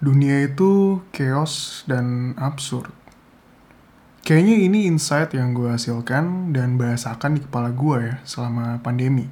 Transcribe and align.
dunia 0.00 0.44
itu 0.44 1.00
chaos 1.12 1.84
dan 1.88 2.36
absurd. 2.36 2.92
Kayaknya 4.26 4.56
ini 4.58 4.78
insight 4.90 5.38
yang 5.38 5.54
gue 5.54 5.70
hasilkan 5.70 6.50
dan 6.50 6.74
bahasakan 6.74 7.38
di 7.38 7.40
kepala 7.46 7.70
gue 7.70 8.10
ya 8.10 8.14
selama 8.26 8.82
pandemi. 8.82 9.30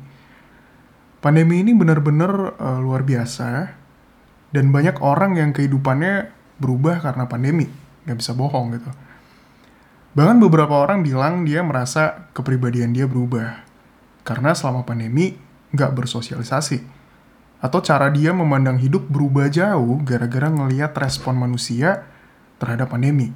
Pandemi 1.19 1.67
ini 1.67 1.75
benar-benar 1.75 2.55
uh, 2.61 2.79
luar 2.79 3.03
biasa 3.03 3.75
dan 4.55 4.71
banyak 4.71 5.03
orang 5.03 5.35
yang 5.35 5.50
kehidupannya 5.50 6.30
berubah 6.62 7.03
karena 7.03 7.27
pandemi. 7.27 7.67
Gak 8.07 8.23
bisa 8.23 8.39
bohong 8.39 8.79
gitu. 8.79 8.91
Bahkan 10.15 10.39
beberapa 10.39 10.79
orang 10.79 11.03
bilang 11.03 11.43
dia 11.43 11.67
merasa 11.67 12.31
kepribadian 12.31 12.95
dia 12.95 13.11
berubah 13.11 13.67
karena 14.23 14.55
selama 14.55 14.87
pandemi 14.87 15.35
gak 15.75 15.91
bersosialisasi 15.91 16.94
atau 17.65 17.81
cara 17.81 18.12
dia 18.12 18.37
memandang 18.37 18.77
hidup 18.77 19.09
berubah 19.09 19.49
jauh 19.49 19.97
gara-gara 20.05 20.53
ngeliat 20.53 20.93
respon 21.01 21.41
manusia 21.41 22.05
terhadap 22.61 22.93
pandemi. 22.93 23.33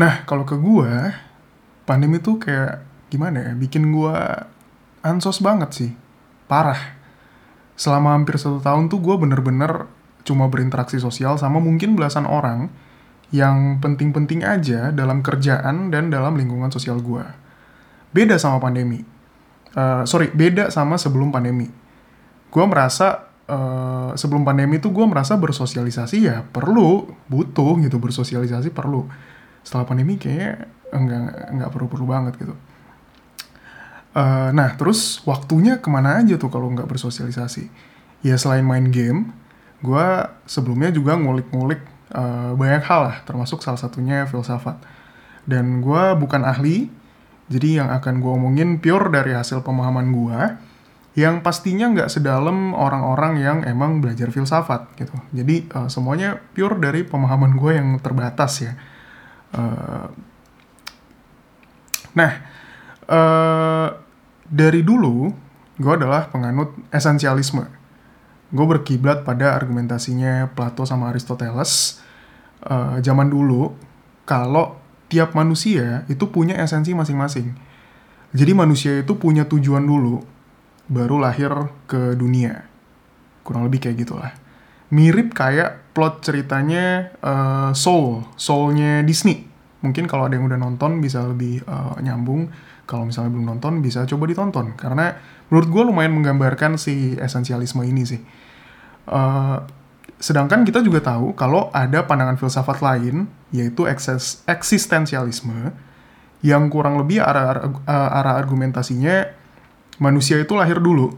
Nah, 0.00 0.24
kalau 0.24 0.48
ke 0.48 0.56
gue, 0.56 1.12
pandemi 1.84 2.24
tuh 2.24 2.40
kayak 2.40 2.80
gimana 3.12 3.44
ya, 3.44 3.52
bikin 3.52 3.92
gue 3.92 4.16
ansos 5.04 5.44
banget 5.44 5.70
sih. 5.76 5.90
Parah. 6.48 6.96
Selama 7.76 8.16
hampir 8.16 8.40
satu 8.40 8.64
tahun 8.64 8.88
tuh 8.88 8.96
gue 8.96 9.16
bener-bener 9.20 9.84
cuma 10.24 10.48
berinteraksi 10.48 10.96
sosial 10.96 11.36
sama 11.36 11.60
mungkin 11.60 11.92
belasan 11.92 12.24
orang 12.24 12.72
yang 13.28 13.76
penting-penting 13.84 14.40
aja 14.40 14.88
dalam 14.88 15.20
kerjaan 15.20 15.92
dan 15.92 16.08
dalam 16.08 16.32
lingkungan 16.40 16.72
sosial 16.72 17.04
gue. 17.04 17.28
Beda 18.16 18.40
sama 18.40 18.56
pandemi. 18.56 19.04
Uh, 19.76 20.08
sorry, 20.08 20.32
beda 20.32 20.72
sama 20.72 20.96
sebelum 20.96 21.28
pandemi 21.28 21.83
gue 22.54 22.64
merasa 22.70 23.34
uh, 23.50 24.14
sebelum 24.14 24.46
pandemi 24.46 24.78
tuh 24.78 24.94
gue 24.94 25.02
merasa 25.02 25.34
bersosialisasi 25.34 26.16
ya 26.22 26.46
perlu 26.46 27.10
butuh 27.26 27.82
gitu 27.82 27.98
bersosialisasi 27.98 28.70
perlu. 28.70 29.10
Setelah 29.66 29.90
pandemi 29.90 30.14
kayaknya 30.14 30.70
enggak 30.94 31.50
enggak 31.50 31.70
perlu 31.74 31.86
perlu 31.90 32.06
banget 32.06 32.38
gitu. 32.38 32.54
Uh, 34.14 34.54
nah 34.54 34.78
terus 34.78 35.18
waktunya 35.26 35.82
ke 35.82 35.90
mana 35.90 36.22
aja 36.22 36.38
tuh 36.38 36.46
kalau 36.46 36.70
nggak 36.70 36.86
bersosialisasi? 36.86 37.66
Ya 38.22 38.38
selain 38.38 38.62
main 38.62 38.88
game 38.94 39.34
gue 39.84 40.06
sebelumnya 40.48 40.88
juga 40.94 41.12
ngulik-ngulik 41.18 41.82
uh, 42.14 42.56
banyak 42.56 42.86
hal 42.86 43.00
lah 43.10 43.16
termasuk 43.26 43.66
salah 43.66 43.82
satunya 43.82 44.30
filsafat. 44.30 44.78
Dan 45.44 45.82
gue 45.82 46.02
bukan 46.22 46.46
ahli 46.46 46.86
jadi 47.50 47.84
yang 47.84 47.88
akan 47.92 48.22
gue 48.22 48.30
omongin 48.30 48.80
pure 48.80 49.10
dari 49.10 49.34
hasil 49.34 49.60
pemahaman 49.60 50.08
gue 50.14 50.38
yang 51.14 51.46
pastinya 51.46 51.86
nggak 51.94 52.10
sedalam 52.10 52.74
orang-orang 52.74 53.38
yang 53.38 53.58
emang 53.62 54.02
belajar 54.02 54.34
filsafat 54.34 54.90
gitu. 54.98 55.14
Jadi 55.30 55.70
uh, 55.70 55.86
semuanya 55.86 56.42
pure 56.58 56.74
dari 56.82 57.06
pemahaman 57.06 57.54
gue 57.54 57.72
yang 57.78 57.88
terbatas 58.02 58.66
ya. 58.66 58.74
Uh, 59.54 60.10
nah, 62.18 62.32
uh, 63.06 63.88
dari 64.50 64.82
dulu 64.82 65.30
gue 65.78 65.92
adalah 65.94 66.26
penganut 66.34 66.74
esensialisme. 66.90 67.62
Gue 68.50 68.66
berkiblat 68.66 69.22
pada 69.22 69.54
argumentasinya 69.54 70.50
Plato 70.50 70.82
sama 70.82 71.14
Aristoteles. 71.14 72.02
Uh, 72.64 72.98
zaman 72.98 73.30
dulu, 73.30 73.70
kalau 74.26 74.82
tiap 75.06 75.30
manusia 75.38 76.02
itu 76.10 76.26
punya 76.26 76.58
esensi 76.58 76.90
masing-masing. 76.90 77.54
Jadi 78.34 78.50
manusia 78.50 78.98
itu 78.98 79.14
punya 79.14 79.46
tujuan 79.46 79.86
dulu 79.86 80.33
baru 80.88 81.20
lahir 81.20 81.50
ke 81.88 82.12
dunia. 82.16 82.64
Kurang 83.44 83.68
lebih 83.68 83.88
kayak 83.88 83.96
gitulah. 84.04 84.32
Mirip 84.92 85.32
kayak 85.32 85.94
plot 85.96 86.22
ceritanya 86.22 87.14
uh, 87.24 87.70
Soul, 87.72 88.24
Soulnya 88.36 89.00
Disney. 89.02 89.48
Mungkin 89.84 90.08
kalau 90.08 90.28
ada 90.28 90.36
yang 90.36 90.48
udah 90.48 90.60
nonton 90.60 91.00
bisa 91.00 91.24
lebih 91.24 91.64
uh, 91.68 91.96
nyambung. 92.00 92.48
Kalau 92.84 93.08
misalnya 93.08 93.32
belum 93.32 93.46
nonton 93.56 93.80
bisa 93.80 94.04
coba 94.04 94.24
ditonton. 94.28 94.76
Karena 94.76 95.16
menurut 95.48 95.68
gue 95.72 95.82
lumayan 95.88 96.12
menggambarkan 96.12 96.76
si 96.76 97.16
esensialisme 97.16 97.80
ini 97.84 98.02
sih. 98.04 98.20
Uh, 99.08 99.60
sedangkan 100.20 100.64
kita 100.64 100.80
juga 100.80 101.04
tahu 101.04 101.36
kalau 101.36 101.68
ada 101.72 102.04
pandangan 102.04 102.36
filsafat 102.40 102.80
lain, 102.80 103.28
yaitu 103.52 103.84
eksistensialisme, 104.48 105.72
yang 106.44 106.68
kurang 106.68 107.00
lebih 107.00 107.24
arah, 107.24 107.72
arah 107.88 108.36
argumentasinya 108.36 109.43
manusia 110.02 110.40
itu 110.40 110.54
lahir 110.58 110.82
dulu, 110.82 111.14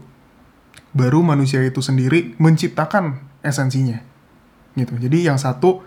baru 0.93 1.21
manusia 1.25 1.61
itu 1.65 1.81
sendiri 1.81 2.37
menciptakan 2.37 3.21
esensinya, 3.41 4.01
gitu. 4.77 4.93
Jadi 4.97 5.25
yang 5.29 5.37
satu 5.37 5.81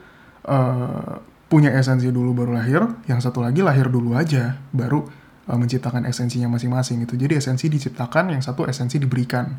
uh, 0.46 1.22
punya 1.50 1.74
esensi 1.74 2.10
dulu 2.10 2.34
baru 2.34 2.54
lahir, 2.54 2.82
yang 3.10 3.18
satu 3.18 3.42
lagi 3.42 3.62
lahir 3.62 3.90
dulu 3.90 4.14
aja, 4.14 4.58
baru 4.70 5.06
uh, 5.50 5.58
menciptakan 5.58 6.06
esensinya 6.06 6.50
masing-masing 6.50 7.02
gitu. 7.06 7.18
Jadi 7.18 7.38
esensi 7.38 7.66
diciptakan, 7.66 8.34
yang 8.34 8.42
satu 8.42 8.66
esensi 8.66 8.98
diberikan. 8.98 9.58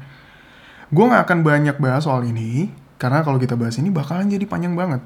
Gue 0.91 1.07
nggak 1.07 1.23
akan 1.27 1.39
banyak 1.43 1.75
bahas 1.79 2.03
soal 2.03 2.27
ini, 2.27 2.71
karena 2.99 3.23
kalau 3.23 3.39
kita 3.39 3.55
bahas 3.55 3.79
ini 3.79 3.91
bakalan 3.91 4.27
jadi 4.27 4.43
panjang 4.43 4.75
banget 4.75 5.03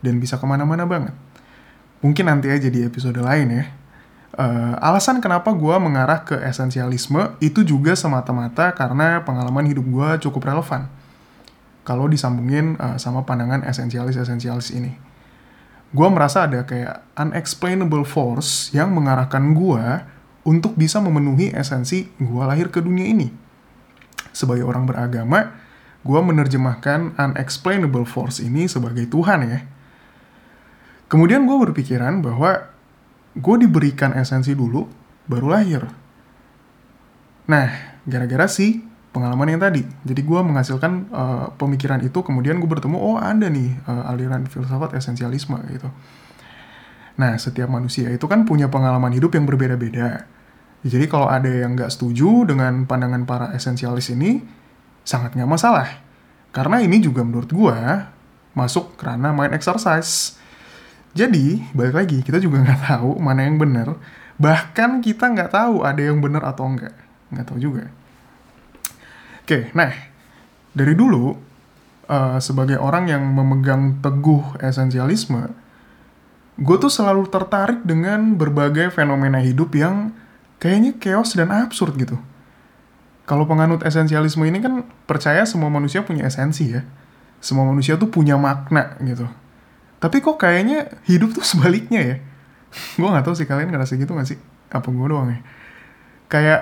dan 0.00 0.20
bisa 0.20 0.40
ke 0.40 0.44
mana-mana 0.48 0.88
banget. 0.88 1.12
Mungkin 2.04 2.28
nanti 2.28 2.52
aja 2.52 2.68
di 2.68 2.84
episode 2.84 3.16
lain 3.16 3.48
ya 3.48 3.64
uh, 4.36 4.74
alasan 4.78 5.18
kenapa 5.18 5.50
gue 5.56 5.76
mengarah 5.80 6.22
ke 6.22 6.36
esensialisme 6.44 7.34
itu 7.40 7.64
juga 7.64 7.96
semata-mata 7.96 8.70
karena 8.76 9.24
pengalaman 9.24 9.66
hidup 9.66 9.84
gue 9.88 10.08
cukup 10.28 10.52
relevan. 10.52 10.88
Kalau 11.82 12.06
disambungin 12.06 12.76
uh, 12.78 13.00
sama 13.00 13.24
pandangan 13.24 13.64
esensialis-esensialis 13.64 14.74
ini. 14.76 14.92
Gue 15.94 16.08
merasa 16.12 16.44
ada 16.44 16.66
kayak 16.66 17.02
unexplainable 17.16 18.04
force 18.04 18.74
yang 18.74 18.92
mengarahkan 18.92 19.54
gue 19.54 19.84
untuk 20.46 20.78
bisa 20.78 21.00
memenuhi 21.00 21.54
esensi 21.54 22.10
gue 22.20 22.42
lahir 22.44 22.68
ke 22.70 22.82
dunia 22.82 23.06
ini. 23.06 23.28
Sebagai 24.34 24.66
orang 24.66 24.84
beragama, 24.84 25.56
gue 26.04 26.20
menerjemahkan 26.20 27.16
unexplainable 27.16 28.04
force 28.04 28.42
ini 28.42 28.68
sebagai 28.68 29.08
Tuhan 29.08 29.40
ya. 29.46 29.60
Kemudian 31.06 31.46
gue 31.46 31.56
berpikiran 31.70 32.18
bahwa 32.18 32.75
gue 33.36 33.56
diberikan 33.60 34.16
esensi 34.16 34.56
dulu, 34.56 34.88
baru 35.28 35.52
lahir. 35.52 35.84
Nah, 37.46 38.00
gara-gara 38.08 38.48
sih 38.48 38.82
pengalaman 39.12 39.54
yang 39.54 39.62
tadi. 39.62 39.84
Jadi 39.84 40.20
gue 40.24 40.40
menghasilkan 40.40 40.92
uh, 41.12 41.46
pemikiran 41.60 42.00
itu, 42.00 42.18
kemudian 42.24 42.58
gue 42.58 42.68
bertemu, 42.68 42.96
oh 42.96 43.16
ada 43.20 43.46
nih 43.46 43.76
uh, 43.86 44.10
aliran 44.10 44.48
filsafat 44.48 44.96
esensialisme 44.96 45.60
gitu. 45.70 45.88
Nah, 47.16 47.36
setiap 47.40 47.68
manusia 47.72 48.12
itu 48.12 48.28
kan 48.28 48.44
punya 48.44 48.68
pengalaman 48.68 49.12
hidup 49.12 49.36
yang 49.36 49.48
berbeda-beda. 49.48 50.28
Jadi 50.84 51.04
kalau 51.08 51.26
ada 51.26 51.48
yang 51.48 51.72
nggak 51.74 51.88
setuju 51.88 52.44
dengan 52.44 52.84
pandangan 52.84 53.24
para 53.24 53.46
esensialis 53.56 54.12
ini, 54.12 54.44
sangat 55.02 55.32
nggak 55.32 55.48
masalah. 55.48 55.88
Karena 56.52 56.80
ini 56.84 57.00
juga 57.00 57.24
menurut 57.24 57.48
gue 57.48 57.78
masuk 58.56 58.96
karena 59.00 59.32
main 59.32 59.52
exercise. 59.52 60.40
Jadi, 61.16 61.64
balik 61.72 61.96
lagi, 61.96 62.18
kita 62.20 62.36
juga 62.36 62.60
nggak 62.60 62.80
tahu 62.92 63.16
mana 63.16 63.48
yang 63.48 63.56
benar. 63.56 63.96
Bahkan 64.36 65.00
kita 65.00 65.32
nggak 65.32 65.48
tahu 65.48 65.80
ada 65.80 65.96
yang 65.96 66.20
benar 66.20 66.44
atau 66.44 66.68
enggak. 66.68 66.92
Nggak 67.32 67.46
tahu 67.48 67.56
juga. 67.56 67.88
Oke, 69.40 69.72
nah, 69.72 69.88
dari 70.76 70.92
dulu, 70.92 71.32
uh, 72.12 72.36
sebagai 72.36 72.76
orang 72.76 73.08
yang 73.08 73.24
memegang 73.32 73.96
teguh 74.04 74.60
esensialisme, 74.60 75.56
gue 76.60 76.76
tuh 76.76 76.92
selalu 76.92 77.32
tertarik 77.32 77.80
dengan 77.80 78.36
berbagai 78.36 78.92
fenomena 78.92 79.40
hidup 79.40 79.72
yang 79.72 80.12
kayaknya 80.60 81.00
chaos 81.00 81.32
dan 81.32 81.48
absurd 81.48 81.96
gitu. 81.96 82.20
Kalau 83.24 83.48
penganut 83.48 83.80
esensialisme 83.88 84.44
ini 84.44 84.60
kan 84.60 84.84
percaya 85.08 85.48
semua 85.48 85.72
manusia 85.72 86.04
punya 86.04 86.28
esensi 86.28 86.76
ya. 86.76 86.84
Semua 87.40 87.64
manusia 87.64 87.96
tuh 87.96 88.12
punya 88.12 88.36
makna 88.36 89.00
gitu 89.00 89.26
tapi 90.06 90.22
kok 90.22 90.38
kayaknya 90.38 90.86
hidup 91.10 91.34
tuh 91.34 91.42
sebaliknya 91.50 92.00
ya? 92.00 92.16
Gue 92.94 93.08
nggak 93.10 93.26
tahu 93.26 93.34
sih 93.34 93.48
kalian 93.50 93.74
ngerasa 93.74 93.98
gitu 93.98 94.14
gak 94.14 94.30
sih? 94.30 94.38
Apa 94.70 94.86
gue 94.86 95.06
doang 95.10 95.34
ya? 95.34 95.40
Kayak 96.30 96.60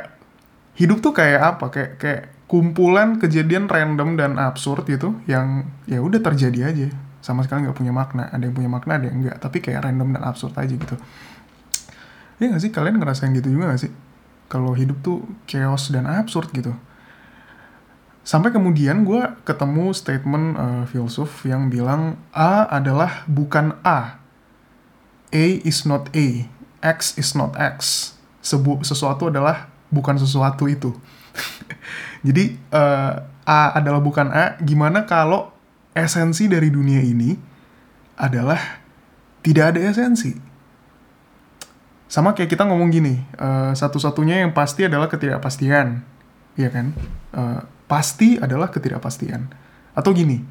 hidup 0.80 1.04
tuh 1.04 1.12
kayak 1.12 1.40
apa? 1.44 1.68
Kayak 1.68 1.92
kayak 2.00 2.22
kumpulan 2.48 3.20
kejadian 3.20 3.68
random 3.68 4.16
dan 4.16 4.40
absurd 4.40 4.88
gitu 4.88 5.20
yang 5.28 5.68
ya 5.84 6.00
udah 6.00 6.24
terjadi 6.24 6.72
aja. 6.72 6.88
Sama 7.20 7.44
sekali 7.44 7.68
nggak 7.68 7.76
punya 7.76 7.92
makna. 7.92 8.32
Ada 8.32 8.48
yang 8.48 8.56
punya 8.56 8.70
makna 8.72 8.96
ada 8.96 9.12
yang 9.12 9.20
enggak 9.20 9.36
tapi 9.36 9.60
kayak 9.60 9.84
random 9.84 10.16
dan 10.16 10.22
absurd 10.24 10.56
aja 10.56 10.72
gitu. 10.72 10.96
Ya 12.40 12.48
gak 12.48 12.62
sih? 12.64 12.72
Kalian 12.72 12.96
ngerasain 12.96 13.36
gitu 13.36 13.52
juga 13.52 13.76
gak 13.76 13.84
sih? 13.84 13.92
Kalau 14.48 14.72
hidup 14.72 15.04
tuh 15.04 15.28
chaos 15.44 15.92
dan 15.92 16.08
absurd 16.08 16.48
gitu 16.56 16.72
Sampai 18.24 18.56
kemudian 18.56 19.04
gue 19.04 19.20
ketemu 19.44 19.92
statement 19.92 20.56
uh, 20.56 20.84
filsuf 20.88 21.44
yang 21.44 21.68
bilang 21.68 22.16
A 22.32 22.64
adalah 22.72 23.28
bukan 23.28 23.76
A. 23.84 24.16
A 25.28 25.46
is 25.60 25.84
not 25.84 26.08
A. 26.16 26.48
X 26.80 27.20
is 27.20 27.36
not 27.36 27.52
X. 27.60 28.10
Sebu 28.40 28.80
sesuatu 28.80 29.28
adalah 29.28 29.68
bukan 29.92 30.16
sesuatu 30.16 30.64
itu. 30.72 30.96
Jadi 32.26 32.56
uh, 32.72 33.20
A 33.44 33.60
adalah 33.76 34.00
bukan 34.00 34.32
A. 34.32 34.56
Gimana 34.64 35.04
kalau 35.04 35.52
esensi 35.92 36.48
dari 36.48 36.72
dunia 36.72 37.04
ini 37.04 37.36
adalah 38.16 38.80
tidak 39.44 39.76
ada 39.76 39.80
esensi. 39.84 40.32
Sama 42.08 42.32
kayak 42.32 42.56
kita 42.56 42.64
ngomong 42.64 42.88
gini, 42.88 43.20
uh, 43.36 43.76
satu-satunya 43.76 44.46
yang 44.46 44.56
pasti 44.56 44.86
adalah 44.86 45.10
ketidakpastian, 45.10 46.00
iya 46.54 46.68
kan? 46.70 46.94
Uh, 47.34 47.60
pasti 47.94 48.34
adalah 48.42 48.74
ketidakpastian. 48.74 49.46
Atau 49.94 50.10
gini, 50.10 50.42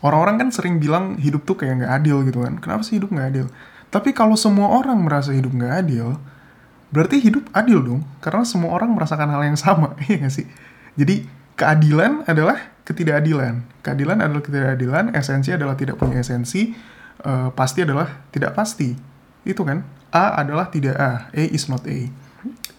orang-orang 0.00 0.40
kan 0.40 0.48
sering 0.48 0.80
bilang 0.80 1.20
hidup 1.20 1.44
tuh 1.44 1.60
kayak 1.60 1.84
nggak 1.84 1.92
adil 2.00 2.24
gitu 2.24 2.40
kan. 2.40 2.56
Kenapa 2.56 2.80
sih 2.88 2.96
hidup 2.96 3.12
nggak 3.12 3.28
adil? 3.36 3.46
Tapi 3.92 4.16
kalau 4.16 4.32
semua 4.32 4.72
orang 4.72 4.96
merasa 5.04 5.36
hidup 5.36 5.52
nggak 5.52 5.84
adil, 5.84 6.16
berarti 6.88 7.20
hidup 7.20 7.44
adil 7.52 7.84
dong. 7.84 8.00
Karena 8.24 8.48
semua 8.48 8.72
orang 8.72 8.96
merasakan 8.96 9.28
hal 9.28 9.44
yang 9.44 9.60
sama, 9.60 9.92
iya 10.08 10.24
nggak 10.24 10.32
sih? 10.32 10.48
Jadi 10.96 11.28
keadilan 11.60 12.24
adalah 12.24 12.56
ketidakadilan. 12.88 13.60
Keadilan 13.84 14.24
adalah 14.24 14.40
ketidakadilan, 14.40 15.12
esensi 15.12 15.52
adalah 15.52 15.76
tidak 15.76 16.00
punya 16.00 16.24
esensi, 16.24 16.72
uh, 17.28 17.52
pasti 17.52 17.84
adalah 17.84 18.24
tidak 18.32 18.56
pasti. 18.56 18.96
Itu 19.44 19.68
kan? 19.68 19.84
A 20.08 20.40
adalah 20.40 20.72
tidak 20.72 20.96
A, 20.96 21.28
A 21.28 21.44
is 21.44 21.68
not 21.68 21.84
A. 21.84 22.08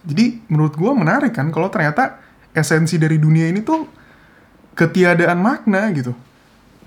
Jadi 0.10 0.42
menurut 0.50 0.74
gue 0.74 0.90
menarik 0.90 1.38
kan 1.38 1.54
kalau 1.54 1.70
ternyata 1.70 2.25
esensi 2.56 2.96
dari 2.96 3.20
dunia 3.20 3.52
ini 3.52 3.62
tuh 3.62 3.86
ketiadaan 4.74 5.38
makna 5.38 5.92
gitu. 5.92 6.16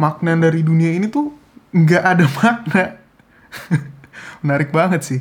Makna 0.01 0.35
dari 0.41 0.65
dunia 0.65 0.91
ini 0.97 1.07
tuh 1.13 1.31
nggak 1.77 2.03
ada 2.03 2.27
makna. 2.41 2.85
menarik 4.43 4.73
banget 4.73 5.03
sih. 5.05 5.21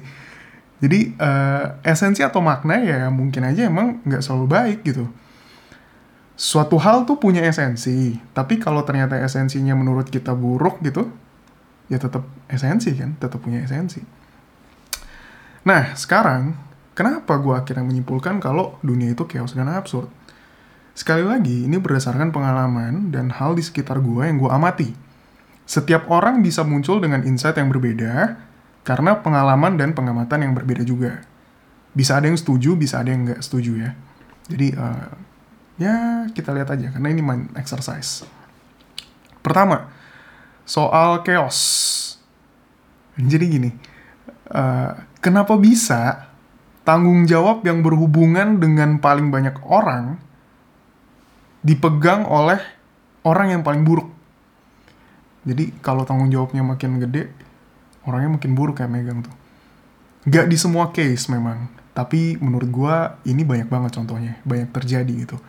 Jadi 0.77 1.17
uh, 1.17 1.81
esensi 1.83 2.21
atau 2.21 2.39
makna 2.39 2.79
ya 2.79 3.09
mungkin 3.09 3.43
aja 3.43 3.65
emang 3.65 3.99
nggak 4.05 4.21
selalu 4.21 4.45
baik 4.45 4.79
gitu 4.85 5.09
suatu 6.37 6.77
hal 6.77 7.09
tuh 7.09 7.17
punya 7.17 7.41
esensi, 7.41 8.13
tapi 8.37 8.61
kalau 8.61 8.85
ternyata 8.85 9.17
esensinya 9.17 9.73
menurut 9.73 10.05
kita 10.05 10.37
buruk 10.37 10.85
gitu, 10.85 11.09
ya 11.89 11.97
tetap 11.97 12.29
esensi 12.45 12.93
kan, 12.93 13.17
tetap 13.17 13.41
punya 13.41 13.65
esensi. 13.65 14.05
Nah, 15.65 15.97
sekarang 15.97 16.53
kenapa 16.93 17.41
gue 17.41 17.57
akhirnya 17.57 17.83
menyimpulkan 17.83 18.37
kalau 18.37 18.77
dunia 18.85 19.17
itu 19.17 19.25
chaos 19.25 19.57
dan 19.57 19.67
absurd? 19.73 20.07
Sekali 20.97 21.21
lagi, 21.21 21.69
ini 21.69 21.77
berdasarkan 21.77 22.33
pengalaman 22.33 23.13
dan 23.13 23.29
hal 23.29 23.53
di 23.53 23.61
sekitar 23.61 24.01
gue 24.01 24.25
yang 24.25 24.41
gue 24.41 24.49
amati. 24.49 24.89
Setiap 25.69 26.09
orang 26.09 26.41
bisa 26.41 26.65
muncul 26.65 26.97
dengan 26.97 27.21
insight 27.21 27.53
yang 27.61 27.69
berbeda 27.69 28.33
karena 28.81 29.21
pengalaman 29.21 29.77
dan 29.77 29.93
pengamatan 29.93 30.49
yang 30.49 30.57
berbeda 30.57 30.81
juga. 30.81 31.21
Bisa 31.93 32.17
ada 32.17 32.25
yang 32.25 32.33
setuju, 32.33 32.73
bisa 32.73 32.97
ada 32.97 33.13
yang 33.13 33.29
nggak 33.29 33.45
setuju 33.45 33.77
ya. 33.77 33.91
Jadi, 34.49 34.73
uh, 34.73 35.13
ya 35.77 35.95
kita 36.33 36.49
lihat 36.57 36.73
aja 36.73 36.89
karena 36.89 37.13
ini 37.13 37.21
main 37.21 37.45
exercise. 37.53 38.25
Pertama, 39.45 39.93
soal 40.65 41.21
chaos. 41.21 41.59
Jadi 43.21 43.45
gini, 43.45 43.69
uh, 44.49 44.97
kenapa 45.21 45.53
bisa 45.61 46.33
tanggung 46.81 47.29
jawab 47.29 47.61
yang 47.61 47.85
berhubungan 47.85 48.57
dengan 48.57 48.97
paling 48.97 49.29
banyak 49.29 49.61
orang 49.61 50.25
dipegang 51.65 52.25
oleh 52.27 52.59
orang 53.25 53.57
yang 53.57 53.61
paling 53.65 53.83
buruk? 53.85 54.09
Jadi 55.47 55.71
kalau 55.79 56.03
tanggung 56.03 56.27
jawabnya 56.27 56.59
makin 56.61 56.99
gede, 56.99 57.31
orangnya 58.03 58.35
makin 58.35 58.51
buruk 58.51 58.83
kayak 58.83 58.91
megang 58.91 59.23
tuh. 59.23 59.35
Gak 60.27 60.51
di 60.51 60.59
semua 60.59 60.91
case 60.91 61.31
memang, 61.31 61.71
tapi 61.95 62.35
menurut 62.37 62.67
gue 62.67 62.95
ini 63.31 63.47
banyak 63.47 63.71
banget 63.71 63.95
contohnya, 63.95 64.35
banyak 64.43 64.69
terjadi 64.75 65.13
gitu. 65.23 65.39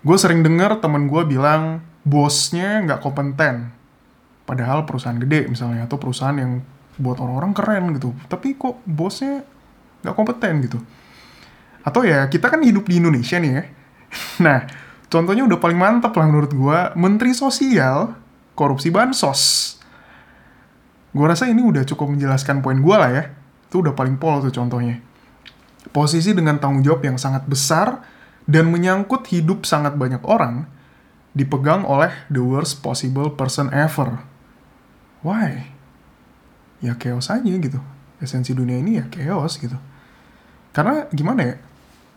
Gue 0.00 0.16
sering 0.16 0.40
dengar 0.40 0.80
temen 0.80 1.06
gue 1.06 1.22
bilang 1.28 1.84
bosnya 2.00 2.80
nggak 2.88 3.04
kompeten. 3.04 3.68
Padahal 4.48 4.88
perusahaan 4.88 5.20
gede 5.20 5.46
misalnya 5.52 5.84
atau 5.84 6.00
perusahaan 6.00 6.34
yang 6.34 6.64
buat 6.96 7.20
orang-orang 7.20 7.52
keren 7.52 7.84
gitu. 7.94 8.16
Tapi 8.26 8.56
kok 8.56 8.80
bosnya 8.88 9.44
nggak 10.00 10.16
kompeten 10.16 10.64
gitu? 10.64 10.80
Atau 11.84 12.08
ya 12.08 12.24
kita 12.32 12.48
kan 12.48 12.64
hidup 12.64 12.88
di 12.88 12.98
Indonesia 12.98 13.36
nih 13.36 13.52
ya. 13.52 13.64
Nah 14.44 14.66
contohnya 15.10 15.44
udah 15.44 15.58
paling 15.58 15.76
mantap 15.76 16.14
lah 16.14 16.26
menurut 16.30 16.54
gue 16.54 16.78
menteri 16.96 17.34
sosial 17.34 18.14
korupsi 18.54 18.88
bansos 18.88 19.74
gue 21.10 21.26
rasa 21.26 21.50
ini 21.50 21.60
udah 21.60 21.82
cukup 21.84 22.14
menjelaskan 22.14 22.62
poin 22.62 22.78
gue 22.78 22.96
lah 22.96 23.10
ya 23.10 23.24
itu 23.66 23.82
udah 23.82 23.92
paling 23.92 24.16
pol 24.16 24.40
tuh 24.40 24.54
contohnya 24.54 25.10
posisi 25.90 26.30
dengan 26.36 26.60
tanggung 26.62 26.86
jawab 26.86 27.02
yang 27.02 27.18
sangat 27.18 27.44
besar 27.48 28.04
dan 28.50 28.68
menyangkut 28.68 29.30
hidup 29.30 29.62
sangat 29.62 29.94
banyak 29.94 30.20
orang, 30.26 30.66
dipegang 31.32 31.86
oleh 31.86 32.10
the 32.28 32.42
worst 32.42 32.82
possible 32.82 33.30
person 33.32 33.70
ever. 33.70 34.20
Why? 35.22 35.70
Ya 36.82 36.96
chaos 36.96 37.28
aja 37.28 37.46
gitu. 37.46 37.78
Esensi 38.20 38.52
dunia 38.52 38.80
ini 38.80 39.00
ya 39.00 39.04
chaos 39.08 39.56
gitu. 39.56 39.76
Karena 40.74 41.06
gimana 41.14 41.40
ya? 41.46 41.56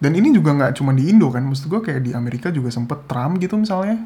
Dan 0.04 0.20
ini 0.20 0.36
juga 0.36 0.52
nggak 0.52 0.76
cuma 0.76 0.92
di 0.92 1.08
Indo 1.08 1.32
kan, 1.32 1.48
maksud 1.48 1.72
gue 1.72 1.80
kayak 1.80 2.04
di 2.04 2.12
Amerika 2.12 2.52
juga 2.52 2.68
sempet 2.76 3.08
Trump 3.08 3.40
gitu 3.40 3.56
misalnya. 3.56 4.04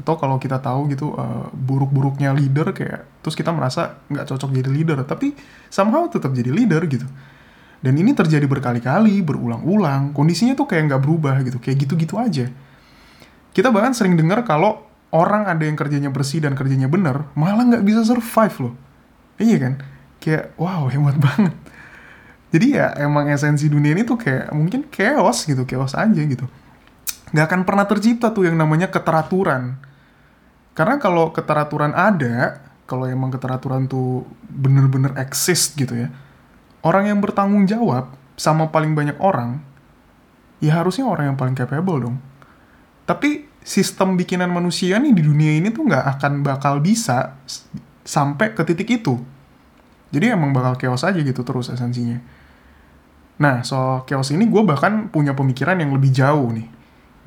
Atau 0.00 0.16
kalau 0.16 0.40
kita 0.40 0.56
tahu 0.64 0.88
gitu 0.88 1.12
uh, 1.12 1.52
buruk-buruknya 1.52 2.32
leader 2.32 2.72
kayak, 2.72 3.20
terus 3.20 3.36
kita 3.36 3.52
merasa 3.52 4.00
nggak 4.08 4.24
cocok 4.24 4.50
jadi 4.56 4.70
leader, 4.72 4.98
tapi 5.04 5.36
somehow 5.68 6.08
tetap 6.08 6.32
jadi 6.32 6.48
leader 6.48 6.80
gitu 6.88 7.04
dan 7.84 7.94
ini 7.96 8.16
terjadi 8.16 8.46
berkali-kali, 8.48 9.20
berulang-ulang. 9.20 10.16
Kondisinya 10.16 10.56
tuh 10.56 10.66
kayak 10.68 10.90
nggak 10.92 11.02
berubah 11.06 11.38
gitu, 11.44 11.60
kayak 11.60 11.86
gitu-gitu 11.86 12.16
aja. 12.16 12.48
Kita 13.52 13.68
bahkan 13.72 13.94
sering 13.94 14.16
dengar 14.16 14.44
kalau 14.44 14.84
orang 15.12 15.48
ada 15.48 15.64
yang 15.64 15.76
kerjanya 15.76 16.10
bersih 16.12 16.42
dan 16.44 16.56
kerjanya 16.56 16.88
bener, 16.88 17.28
malah 17.36 17.64
nggak 17.64 17.84
bisa 17.84 18.04
survive 18.04 18.56
loh. 18.58 18.74
Iya 19.36 19.56
kan? 19.60 19.74
Kayak, 20.20 20.56
wow, 20.56 20.88
hebat 20.88 21.16
banget. 21.20 21.54
Jadi 22.54 22.78
ya 22.78 22.94
emang 22.96 23.26
esensi 23.26 23.66
dunia 23.66 23.92
ini 23.96 24.06
tuh 24.06 24.16
kayak 24.16 24.54
mungkin 24.54 24.86
chaos 24.88 25.42
gitu, 25.44 25.66
chaos 25.66 25.98
aja 25.98 26.22
gitu. 26.22 26.46
Nggak 27.34 27.46
akan 27.50 27.60
pernah 27.66 27.84
tercipta 27.90 28.30
tuh 28.30 28.46
yang 28.46 28.54
namanya 28.54 28.86
keteraturan. 28.86 29.76
Karena 30.76 31.00
kalau 31.00 31.34
keteraturan 31.34 31.96
ada, 31.96 32.62
kalau 32.86 33.08
emang 33.08 33.34
keteraturan 33.34 33.90
tuh 33.90 34.28
bener-bener 34.46 35.16
exist 35.18 35.74
gitu 35.74 35.96
ya, 35.96 36.08
orang 36.86 37.10
yang 37.10 37.18
bertanggung 37.18 37.66
jawab 37.66 38.14
sama 38.38 38.70
paling 38.70 38.94
banyak 38.94 39.16
orang, 39.18 39.64
ya 40.62 40.78
harusnya 40.78 41.08
orang 41.08 41.34
yang 41.34 41.38
paling 41.40 41.56
capable 41.56 41.98
dong. 41.98 42.16
Tapi 43.08 43.48
sistem 43.66 44.14
bikinan 44.14 44.52
manusia 44.52 45.00
nih 45.02 45.10
di 45.10 45.22
dunia 45.26 45.58
ini 45.58 45.74
tuh 45.74 45.90
nggak 45.90 46.04
akan 46.18 46.46
bakal 46.46 46.78
bisa 46.78 47.34
sampai 48.06 48.54
ke 48.54 48.62
titik 48.62 49.02
itu. 49.02 49.18
Jadi 50.14 50.30
emang 50.30 50.54
bakal 50.54 50.78
chaos 50.78 51.02
aja 51.02 51.18
gitu 51.18 51.42
terus 51.42 51.66
esensinya. 51.72 52.22
Nah, 53.36 53.60
soal 53.60 54.08
chaos 54.08 54.32
ini 54.32 54.48
gue 54.48 54.62
bahkan 54.64 55.12
punya 55.12 55.36
pemikiran 55.36 55.76
yang 55.76 55.92
lebih 55.92 56.08
jauh 56.12 56.48
nih. 56.52 56.68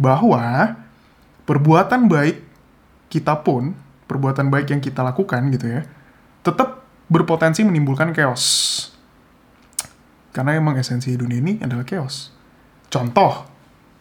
Bahwa 0.01 0.74
perbuatan 1.46 2.10
baik 2.10 2.42
kita 3.13 3.42
pun, 3.46 3.78
perbuatan 4.10 4.50
baik 4.50 4.74
yang 4.74 4.82
kita 4.82 5.06
lakukan 5.06 5.54
gitu 5.54 5.70
ya, 5.70 5.82
tetap 6.42 6.86
berpotensi 7.10 7.62
menimbulkan 7.62 8.13
chaos. 8.13 8.46
Karena 10.34 10.58
emang 10.58 10.78
esensi 10.78 11.13
dunia 11.13 11.42
ini 11.42 11.62
adalah 11.62 11.86
chaos. 11.86 12.34
Contoh, 12.89 13.46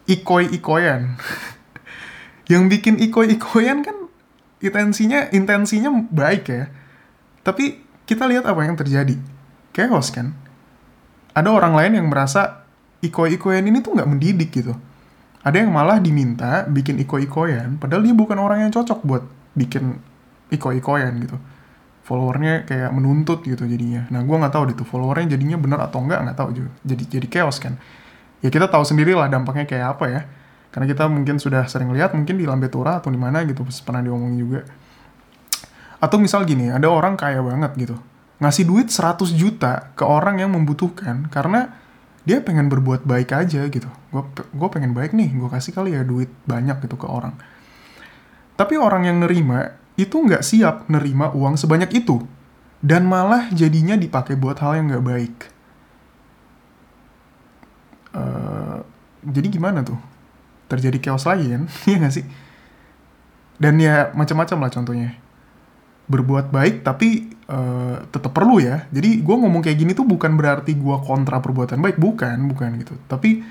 ikoi-ikoyan. 0.09 1.17
yang 2.51 2.65
bikin 2.65 2.97
ikoi-ikoyan 2.97 3.85
kan 3.85 3.97
intensinya 4.61 5.29
intensinya 5.29 5.89
baik 6.09 6.43
ya. 6.49 6.65
Tapi 7.45 7.85
kita 8.09 8.25
lihat 8.25 8.49
apa 8.49 8.65
yang 8.65 8.73
terjadi. 8.73 9.17
Chaos 9.73 10.09
kan. 10.09 10.48
Ada 11.33 11.49
orang 11.49 11.73
lain 11.77 11.91
yang 12.01 12.07
merasa 12.09 12.65
ikoi-ikoyan 12.99 13.65
ini 13.67 13.79
tuh 13.79 13.95
nggak 13.95 14.09
mendidik 14.09 14.49
gitu. 14.51 14.73
Ada 15.39 15.63
yang 15.63 15.71
malah 15.71 16.03
diminta 16.03 16.67
bikin 16.67 16.99
iko-ikoyan, 16.99 17.79
padahal 17.79 18.03
dia 18.03 18.11
bukan 18.11 18.35
orang 18.37 18.67
yang 18.67 18.71
cocok 18.75 18.99
buat 19.07 19.23
bikin 19.55 19.97
iko-ikoyan 20.51 21.15
gitu 21.23 21.39
followernya 22.09 22.65
kayak 22.65 22.89
menuntut 22.89 23.45
gitu 23.45 23.69
jadinya. 23.69 24.09
Nah 24.09 24.25
gue 24.25 24.33
nggak 24.33 24.49
tahu 24.49 24.73
deh 24.73 24.75
tuh 24.81 24.87
followernya 24.89 25.37
jadinya 25.37 25.61
benar 25.61 25.85
atau 25.85 26.01
enggak 26.01 26.25
nggak 26.25 26.37
tahu 26.41 26.49
juga. 26.57 26.71
Jadi 26.81 27.03
jadi 27.05 27.27
chaos 27.29 27.61
kan. 27.61 27.77
Ya 28.41 28.49
kita 28.49 28.65
tahu 28.65 28.81
sendiri 28.81 29.13
lah 29.13 29.29
dampaknya 29.29 29.69
kayak 29.69 29.87
apa 29.93 30.05
ya. 30.09 30.21
Karena 30.73 30.89
kita 30.89 31.05
mungkin 31.05 31.37
sudah 31.37 31.69
sering 31.69 31.93
lihat 31.93 32.17
mungkin 32.17 32.41
di 32.41 32.49
Lambe 32.49 32.65
Tura 32.73 32.97
atau 32.97 33.13
di 33.13 33.21
mana 33.21 33.45
gitu 33.45 33.61
pernah 33.85 34.01
diomongin 34.01 34.37
juga. 34.41 34.65
Atau 36.01 36.17
misal 36.17 36.47
gini, 36.49 36.71
ada 36.73 36.89
orang 36.89 37.13
kaya 37.13 37.43
banget 37.45 37.77
gitu. 37.77 37.95
Ngasih 38.39 38.63
duit 38.67 38.87
100 38.87 39.35
juta 39.35 39.91
ke 39.99 40.07
orang 40.07 40.39
yang 40.39 40.55
membutuhkan 40.55 41.27
karena 41.27 41.75
dia 42.23 42.39
pengen 42.39 42.71
berbuat 42.71 43.03
baik 43.03 43.35
aja 43.35 43.67
gitu. 43.67 43.87
Gue 44.55 44.69
pengen 44.71 44.95
baik 44.95 45.11
nih, 45.11 45.35
gue 45.35 45.49
kasih 45.51 45.75
kali 45.75 45.95
ya 45.95 46.07
duit 46.07 46.31
banyak 46.47 46.79
gitu 46.83 46.95
ke 46.95 47.07
orang. 47.07 47.35
Tapi 48.59 48.75
orang 48.75 49.07
yang 49.07 49.23
nerima 49.23 49.75
itu 49.95 50.15
nggak 50.19 50.43
siap 50.43 50.87
nerima 50.91 51.31
uang 51.31 51.55
sebanyak 51.59 51.91
itu. 51.95 52.23
Dan 52.79 53.07
malah 53.07 53.51
jadinya 53.51 53.99
dipakai 53.99 54.39
buat 54.39 54.59
hal 54.63 54.79
yang 54.79 54.87
nggak 54.87 55.05
baik. 55.05 55.35
Uh, 58.15 58.79
jadi 59.23 59.47
gimana 59.51 59.83
tuh? 59.83 59.99
Terjadi 60.71 61.11
chaos 61.11 61.27
lagi 61.27 61.51
kan? 61.51 61.67
Iya 61.87 61.97
nggak 62.03 62.13
sih? 62.15 62.25
Dan 63.59 63.75
ya 63.83 64.15
macam-macam 64.15 64.57
lah 64.63 64.71
contohnya. 64.71 65.09
Berbuat 66.09 66.49
baik 66.49 66.81
tapi 66.81 67.29
uh, 67.45 68.01
tetap 68.09 68.33
perlu 68.33 68.57
ya. 68.57 68.89
Jadi 68.89 69.21
gue 69.21 69.35
ngomong 69.35 69.61
kayak 69.61 69.77
gini 69.77 69.91
tuh 69.93 70.03
bukan 70.03 70.33
berarti 70.33 70.73
gue 70.73 70.95
kontra 71.05 71.37
perbuatan 71.37 71.77
baik, 71.79 72.01
bukan, 72.01 72.49
bukan 72.49 72.69
gitu. 72.81 72.97
Tapi 73.05 73.45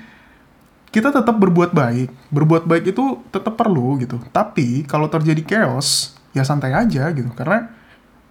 kita 0.91 1.15
tetap 1.15 1.35
berbuat 1.39 1.71
baik. 1.71 2.11
Berbuat 2.29 2.67
baik 2.67 2.91
itu 2.91 3.23
tetap 3.31 3.55
perlu 3.55 3.95
gitu. 4.03 4.19
Tapi 4.35 4.83
kalau 4.85 5.07
terjadi 5.07 5.39
chaos, 5.47 6.19
ya 6.35 6.43
santai 6.43 6.75
aja 6.75 7.07
gitu. 7.15 7.31
Karena 7.31 7.71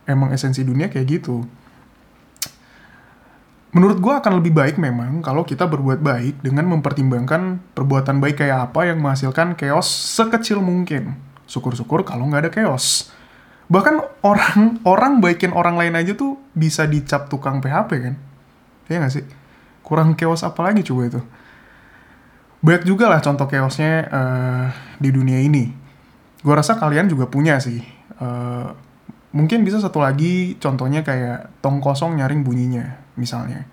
emang 0.04 0.32
esensi 0.36 0.60
dunia 0.60 0.92
kayak 0.92 1.08
gitu. 1.08 1.48
Menurut 3.68 4.00
gue 4.00 4.14
akan 4.16 4.40
lebih 4.40 4.56
baik 4.56 4.80
memang 4.80 5.20
kalau 5.20 5.44
kita 5.44 5.68
berbuat 5.68 6.00
baik 6.00 6.40
dengan 6.40 6.72
mempertimbangkan 6.72 7.60
perbuatan 7.76 8.16
baik 8.16 8.40
kayak 8.40 8.72
apa 8.72 8.88
yang 8.88 9.00
menghasilkan 9.00 9.56
chaos 9.60 9.88
sekecil 9.88 10.64
mungkin. 10.64 11.16
Syukur-syukur 11.44 12.04
kalau 12.04 12.28
nggak 12.28 12.48
ada 12.48 12.52
chaos 12.52 13.12
bahkan 13.68 14.00
orang 14.24 14.80
orang 14.88 15.12
baikin 15.20 15.52
orang 15.52 15.76
lain 15.76 15.94
aja 15.94 16.16
tuh 16.16 16.40
bisa 16.56 16.88
dicap 16.88 17.28
tukang 17.28 17.60
PHP 17.60 17.90
kan? 18.00 18.14
Ya 18.88 19.00
nggak 19.00 19.12
sih? 19.12 19.24
Kurang 19.84 20.16
chaos 20.16 20.44
apa 20.44 20.64
lagi 20.64 20.80
coba 20.84 21.02
itu? 21.08 21.20
Banyak 22.64 22.84
juga 22.88 23.06
lah 23.12 23.20
contoh 23.22 23.46
chaosnya 23.46 24.08
uh, 24.08 24.66
di 24.98 25.12
dunia 25.12 25.38
ini. 25.38 25.70
Gue 26.42 26.54
rasa 26.56 26.80
kalian 26.80 27.06
juga 27.06 27.28
punya 27.28 27.60
sih. 27.60 27.84
Uh, 28.18 28.72
mungkin 29.30 29.62
bisa 29.62 29.78
satu 29.78 30.00
lagi 30.02 30.56
contohnya 30.58 31.04
kayak 31.04 31.60
tong 31.60 31.78
kosong 31.78 32.18
nyaring 32.18 32.42
bunyinya 32.42 32.98
misalnya. 33.14 33.68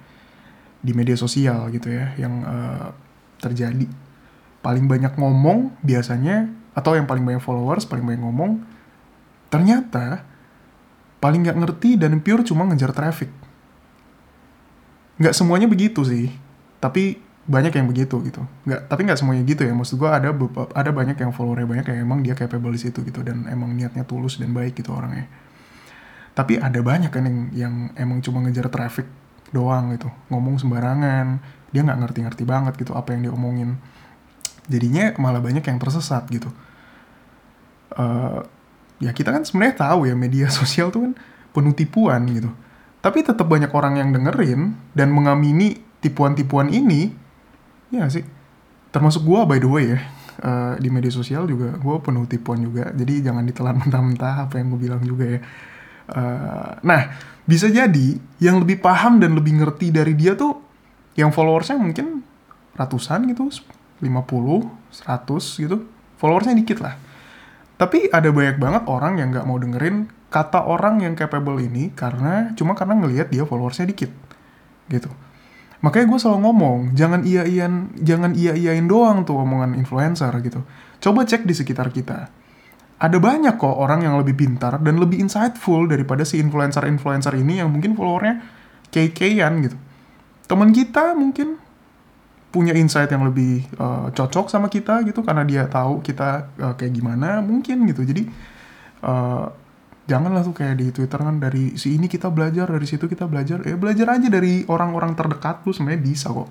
Di 0.86 0.94
media 0.94 1.18
sosial 1.18 1.72
gitu 1.74 1.90
ya 1.90 2.14
yang 2.20 2.44
uh, 2.46 2.92
terjadi. 3.42 3.88
Paling 4.62 4.86
banyak 4.86 5.18
ngomong 5.18 5.82
biasanya 5.82 6.52
atau 6.76 6.94
yang 7.00 7.08
paling 7.08 7.24
banyak 7.24 7.40
followers 7.40 7.88
paling 7.88 8.04
banyak 8.04 8.22
ngomong 8.22 8.75
ternyata 9.56 10.28
paling 11.24 11.48
nggak 11.48 11.58
ngerti 11.64 11.96
dan 11.96 12.20
pure 12.20 12.44
cuma 12.44 12.68
ngejar 12.68 12.92
traffic. 12.92 13.32
Nggak 15.16 15.32
semuanya 15.32 15.72
begitu 15.72 16.04
sih, 16.04 16.28
tapi 16.84 17.24
banyak 17.48 17.72
yang 17.72 17.88
begitu 17.88 18.20
gitu. 18.28 18.44
Nggak, 18.68 18.92
tapi 18.92 19.02
nggak 19.08 19.20
semuanya 19.24 19.48
gitu 19.48 19.64
ya. 19.64 19.72
Maksud 19.72 19.96
gue 19.96 20.10
ada 20.12 20.36
ada 20.76 20.92
banyak 20.92 21.16
yang 21.16 21.32
followernya 21.32 21.68
banyak 21.72 21.86
yang 21.88 22.00
emang 22.04 22.20
dia 22.20 22.36
capable 22.36 22.76
di 22.76 22.84
situ 22.84 23.00
gitu 23.08 23.24
dan 23.24 23.48
emang 23.48 23.72
niatnya 23.72 24.04
tulus 24.04 24.36
dan 24.44 24.52
baik 24.52 24.76
gitu 24.76 24.92
orangnya. 24.92 25.32
Tapi 26.36 26.60
ada 26.60 26.84
banyak 26.84 27.16
kan 27.16 27.24
yang 27.24 27.40
yang 27.56 27.74
emang 27.96 28.20
cuma 28.20 28.44
ngejar 28.44 28.68
traffic 28.68 29.08
doang 29.56 29.96
gitu, 29.96 30.12
ngomong 30.28 30.60
sembarangan, 30.60 31.40
dia 31.72 31.80
nggak 31.80 31.96
ngerti-ngerti 32.04 32.44
banget 32.44 32.76
gitu 32.76 32.92
apa 32.92 33.16
yang 33.16 33.30
dia 33.30 33.32
omongin. 33.32 33.80
Jadinya 34.68 35.16
malah 35.16 35.40
banyak 35.40 35.64
yang 35.64 35.80
tersesat 35.80 36.28
gitu. 36.28 36.52
Uh, 37.96 38.44
ya 39.00 39.12
kita 39.12 39.32
kan 39.32 39.44
sebenarnya 39.44 39.76
tahu 39.90 40.08
ya 40.08 40.16
media 40.16 40.48
sosial 40.60 40.92
tuh 40.92 41.10
kan 41.10 41.14
penuh 41.56 41.74
tipuan 41.76 42.28
gitu. 42.28 42.52
Tapi 43.00 43.22
tetap 43.22 43.46
banyak 43.46 43.70
orang 43.70 44.02
yang 44.02 44.10
dengerin 44.12 44.76
dan 44.98 45.14
mengamini 45.14 45.78
tipuan-tipuan 46.02 46.74
ini, 46.74 47.14
ya 47.94 48.10
sih. 48.10 48.26
Termasuk 48.90 49.22
gue 49.22 49.42
by 49.46 49.60
the 49.62 49.70
way 49.70 49.86
ya, 49.94 50.00
uh, 50.42 50.74
di 50.82 50.90
media 50.90 51.14
sosial 51.14 51.46
juga 51.46 51.78
gue 51.78 51.96
penuh 52.02 52.26
tipuan 52.26 52.66
juga. 52.66 52.90
Jadi 52.92 53.22
jangan 53.22 53.46
ditelan 53.46 53.78
mentah-mentah 53.86 54.50
apa 54.50 54.58
yang 54.58 54.74
gue 54.74 54.82
bilang 54.90 55.02
juga 55.06 55.38
ya. 55.38 55.40
Uh, 56.06 56.72
nah, 56.82 57.14
bisa 57.46 57.70
jadi 57.70 58.18
yang 58.42 58.58
lebih 58.58 58.82
paham 58.82 59.22
dan 59.22 59.38
lebih 59.38 59.54
ngerti 59.62 59.94
dari 59.94 60.18
dia 60.18 60.34
tuh 60.34 60.58
yang 61.14 61.30
followersnya 61.30 61.78
mungkin 61.78 62.26
ratusan 62.74 63.30
gitu, 63.30 63.54
50, 64.02 64.02
100 64.02 65.62
gitu. 65.62 65.78
Followersnya 66.18 66.58
dikit 66.58 66.82
lah 66.82 66.98
tapi 67.76 68.08
ada 68.08 68.32
banyak 68.32 68.56
banget 68.56 68.84
orang 68.88 69.20
yang 69.20 69.36
nggak 69.36 69.48
mau 69.48 69.60
dengerin 69.60 70.08
kata 70.32 70.64
orang 70.68 71.04
yang 71.04 71.16
capable 71.16 71.60
ini 71.60 71.92
karena 71.92 72.52
cuma 72.56 72.76
karena 72.76 73.00
ngelihat 73.00 73.32
dia 73.32 73.44
followersnya 73.44 73.88
dikit 73.88 74.12
gitu. 74.92 75.12
Makanya 75.84 76.06
gue 76.12 76.20
selalu 76.20 76.40
ngomong 76.50 76.78
jangan 76.96 77.22
iya 77.28 77.44
iyan 77.46 77.94
jangan 78.00 78.32
iya 78.34 78.56
iyain 78.56 78.88
doang 78.88 79.28
tuh 79.28 79.38
omongan 79.38 79.76
influencer 79.76 80.32
gitu. 80.42 80.64
Coba 81.04 81.28
cek 81.28 81.44
di 81.44 81.54
sekitar 81.54 81.92
kita. 81.92 82.32
Ada 82.96 83.20
banyak 83.20 83.60
kok 83.60 83.76
orang 83.76 84.08
yang 84.08 84.16
lebih 84.16 84.40
pintar 84.40 84.80
dan 84.80 84.96
lebih 84.96 85.20
insightful 85.20 85.84
daripada 85.84 86.24
si 86.24 86.40
influencer-influencer 86.40 87.36
ini 87.36 87.60
yang 87.60 87.68
mungkin 87.68 87.92
followernya 87.92 88.40
kei-keian 88.88 89.60
gitu. 89.68 89.76
Teman 90.48 90.72
kita 90.72 91.12
mungkin 91.12 91.60
punya 92.56 92.72
insight 92.72 93.12
yang 93.12 93.28
lebih 93.28 93.68
uh, 93.76 94.08
cocok 94.16 94.48
sama 94.48 94.72
kita 94.72 95.04
gitu 95.04 95.20
karena 95.28 95.44
dia 95.44 95.68
tahu 95.68 96.00
kita 96.00 96.56
uh, 96.56 96.74
kayak 96.80 96.96
gimana 96.96 97.44
mungkin 97.44 97.84
gitu. 97.84 98.08
Jadi 98.08 98.32
uh, 99.04 99.52
janganlah 100.08 100.40
tuh 100.48 100.56
kayak 100.56 100.80
di 100.80 100.88
Twitter 100.96 101.20
kan 101.20 101.36
dari 101.36 101.76
si 101.76 102.00
ini 102.00 102.08
kita 102.08 102.32
belajar 102.32 102.72
dari 102.72 102.88
situ 102.88 103.12
kita 103.12 103.28
belajar. 103.28 103.60
Ya 103.68 103.76
belajar 103.76 104.16
aja 104.16 104.32
dari 104.32 104.64
orang-orang 104.72 105.20
terdekat 105.20 105.68
tuh 105.68 105.76
sebenarnya 105.76 106.00
bisa 106.00 106.32
kok. 106.32 106.48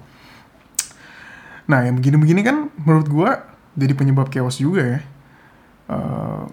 Nah 1.72 1.88
yang 1.88 1.96
begini-begini 1.96 2.44
kan 2.44 2.68
menurut 2.84 3.08
gue 3.08 3.30
jadi 3.72 3.92
penyebab 3.96 4.28
chaos 4.28 4.60
juga 4.60 4.84
ya. 4.84 5.00
Uh, 5.88 6.44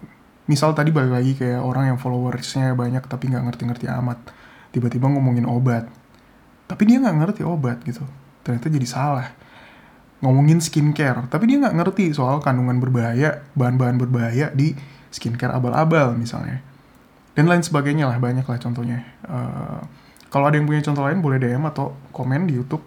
misal 0.47 0.71
tadi 0.71 0.95
balik 0.95 1.11
lagi 1.11 1.35
kayak 1.35 1.59
orang 1.59 1.91
yang 1.91 1.99
followersnya 1.99 2.71
banyak 2.71 3.03
tapi 3.03 3.27
nggak 3.27 3.51
ngerti-ngerti 3.51 3.91
amat 3.99 4.31
tiba-tiba 4.71 5.11
ngomongin 5.11 5.43
obat. 5.43 5.91
Tapi 6.71 6.87
dia 6.87 7.03
nggak 7.03 7.15
ngerti 7.19 7.43
obat 7.43 7.83
gitu 7.83 8.07
ternyata 8.41 8.67
jadi 8.69 8.87
salah 8.87 9.27
ngomongin 10.21 10.61
skincare, 10.61 11.25
tapi 11.33 11.49
dia 11.49 11.57
nggak 11.57 11.75
ngerti 11.81 12.13
soal 12.13 12.37
kandungan 12.45 12.77
berbahaya, 12.77 13.41
bahan-bahan 13.57 13.97
berbahaya 13.97 14.53
di 14.53 14.77
skincare 15.09 15.49
abal-abal 15.57 16.13
misalnya. 16.13 16.61
Dan 17.33 17.49
lain 17.49 17.65
sebagainya 17.65 18.05
lah, 18.05 18.21
banyak 18.21 18.45
lah 18.45 18.59
contohnya. 18.61 19.01
Uh, 19.25 19.81
kalau 20.29 20.47
ada 20.47 20.61
yang 20.61 20.69
punya 20.69 20.85
contoh 20.85 21.03
lain 21.03 21.19
boleh 21.19 21.41
DM 21.41 21.65
atau 21.65 21.97
komen 22.13 22.45
di 22.45 22.53
YouTube. 22.53 22.85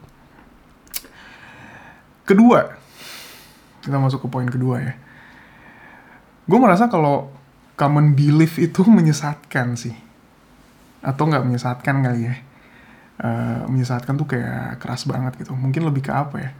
Kedua, 2.24 2.70
kita 3.82 3.98
masuk 3.98 4.24
ke 4.24 4.28
poin 4.30 4.48
kedua 4.48 4.80
ya. 4.80 4.94
Gue 6.46 6.58
merasa 6.62 6.86
kalau 6.86 7.34
common 7.74 8.14
belief 8.14 8.62
itu 8.62 8.86
menyesatkan 8.96 9.74
sih. 9.74 9.96
Atau 11.02 11.26
nggak 11.28 11.44
menyesatkan 11.44 11.98
kali 12.00 12.30
ya. 12.30 12.34
Uh, 13.14 13.62
menyesatkan 13.70 14.18
tuh 14.18 14.26
kayak 14.26 14.82
keras 14.82 15.06
banget 15.06 15.38
gitu. 15.38 15.54
Mungkin 15.54 15.86
lebih 15.86 16.02
ke 16.02 16.12
apa 16.12 16.36
ya? 16.38 16.50